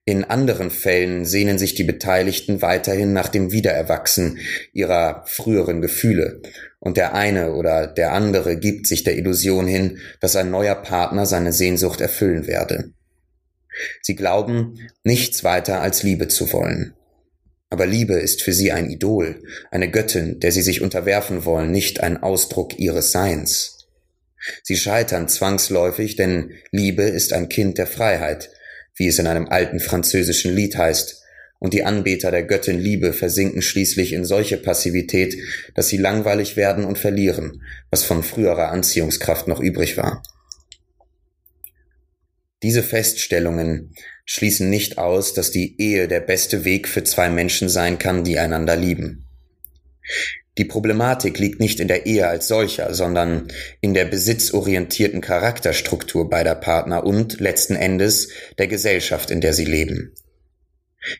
In 0.04 0.24
anderen 0.24 0.70
Fällen 0.70 1.26
sehnen 1.26 1.58
sich 1.58 1.74
die 1.74 1.84
Beteiligten 1.84 2.62
weiterhin 2.62 3.12
nach 3.12 3.28
dem 3.28 3.52
Wiedererwachsen 3.52 4.38
ihrer 4.72 5.24
früheren 5.26 5.82
Gefühle, 5.82 6.40
und 6.80 6.96
der 6.96 7.14
eine 7.14 7.52
oder 7.52 7.86
der 7.86 8.12
andere 8.12 8.56
gibt 8.56 8.86
sich 8.86 9.04
der 9.04 9.18
Illusion 9.18 9.66
hin, 9.66 9.98
dass 10.20 10.36
ein 10.36 10.50
neuer 10.50 10.76
Partner 10.76 11.26
seine 11.26 11.52
Sehnsucht 11.52 12.00
erfüllen 12.00 12.46
werde. 12.46 12.92
Sie 14.00 14.16
glauben, 14.16 14.88
nichts 15.04 15.44
weiter 15.44 15.82
als 15.82 16.02
Liebe 16.02 16.28
zu 16.28 16.52
wollen. 16.52 16.94
Aber 17.70 17.86
Liebe 17.86 18.14
ist 18.14 18.42
für 18.42 18.52
sie 18.52 18.72
ein 18.72 18.90
Idol, 18.90 19.42
eine 19.70 19.90
Göttin, 19.90 20.40
der 20.40 20.52
sie 20.52 20.62
sich 20.62 20.80
unterwerfen 20.80 21.44
wollen, 21.44 21.70
nicht 21.70 22.00
ein 22.00 22.16
Ausdruck 22.22 22.78
ihres 22.78 23.12
Seins. 23.12 23.86
Sie 24.62 24.76
scheitern 24.76 25.28
zwangsläufig, 25.28 26.16
denn 26.16 26.52
Liebe 26.70 27.02
ist 27.02 27.32
ein 27.32 27.48
Kind 27.48 27.76
der 27.76 27.86
Freiheit, 27.86 28.50
wie 28.94 29.08
es 29.08 29.18
in 29.18 29.26
einem 29.26 29.48
alten 29.48 29.80
französischen 29.80 30.54
Lied 30.54 30.76
heißt, 30.76 31.22
und 31.60 31.74
die 31.74 31.82
Anbeter 31.82 32.30
der 32.30 32.44
Göttin 32.44 32.78
Liebe 32.78 33.12
versinken 33.12 33.62
schließlich 33.62 34.12
in 34.12 34.24
solche 34.24 34.58
Passivität, 34.58 35.36
dass 35.74 35.88
sie 35.88 35.96
langweilig 35.96 36.56
werden 36.56 36.84
und 36.84 36.98
verlieren, 36.98 37.62
was 37.90 38.04
von 38.04 38.22
früherer 38.22 38.70
Anziehungskraft 38.70 39.48
noch 39.48 39.58
übrig 39.60 39.96
war. 39.96 40.22
Diese 42.62 42.82
Feststellungen 42.82 43.94
schließen 44.30 44.68
nicht 44.68 44.98
aus, 44.98 45.32
dass 45.32 45.50
die 45.50 45.80
Ehe 45.80 46.06
der 46.06 46.20
beste 46.20 46.66
Weg 46.66 46.86
für 46.86 47.02
zwei 47.02 47.30
Menschen 47.30 47.70
sein 47.70 47.98
kann, 47.98 48.24
die 48.24 48.38
einander 48.38 48.76
lieben. 48.76 49.26
Die 50.58 50.66
Problematik 50.66 51.38
liegt 51.38 51.60
nicht 51.60 51.80
in 51.80 51.88
der 51.88 52.04
Ehe 52.04 52.28
als 52.28 52.46
solcher, 52.46 52.92
sondern 52.92 53.48
in 53.80 53.94
der 53.94 54.04
besitzorientierten 54.04 55.22
Charakterstruktur 55.22 56.28
beider 56.28 56.54
Partner 56.54 57.04
und 57.04 57.40
letzten 57.40 57.74
Endes 57.74 58.28
der 58.58 58.66
Gesellschaft, 58.66 59.30
in 59.30 59.40
der 59.40 59.54
sie 59.54 59.64
leben. 59.64 60.12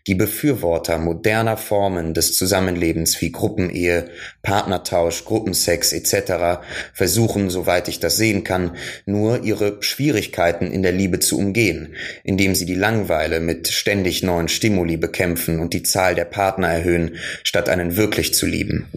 Die 0.06 0.14
Befürworter 0.14 0.98
moderner 0.98 1.56
Formen 1.56 2.14
des 2.14 2.36
Zusammenlebens 2.36 3.20
wie 3.20 3.32
Gruppenehe, 3.32 4.10
Partnertausch, 4.42 5.24
Gruppensex 5.24 5.92
etc. 5.92 6.60
versuchen, 6.94 7.50
soweit 7.50 7.88
ich 7.88 8.00
das 8.00 8.16
sehen 8.16 8.44
kann, 8.44 8.76
nur 9.06 9.44
ihre 9.44 9.82
Schwierigkeiten 9.82 10.70
in 10.70 10.82
der 10.82 10.92
Liebe 10.92 11.18
zu 11.18 11.38
umgehen, 11.38 11.94
indem 12.24 12.54
sie 12.54 12.66
die 12.66 12.74
Langweile 12.74 13.40
mit 13.40 13.68
ständig 13.68 14.22
neuen 14.22 14.48
Stimuli 14.48 14.96
bekämpfen 14.96 15.60
und 15.60 15.74
die 15.74 15.82
Zahl 15.82 16.14
der 16.14 16.24
Partner 16.24 16.68
erhöhen, 16.68 17.16
statt 17.42 17.68
einen 17.68 17.96
wirklich 17.96 18.34
zu 18.34 18.46
lieben. 18.46 18.88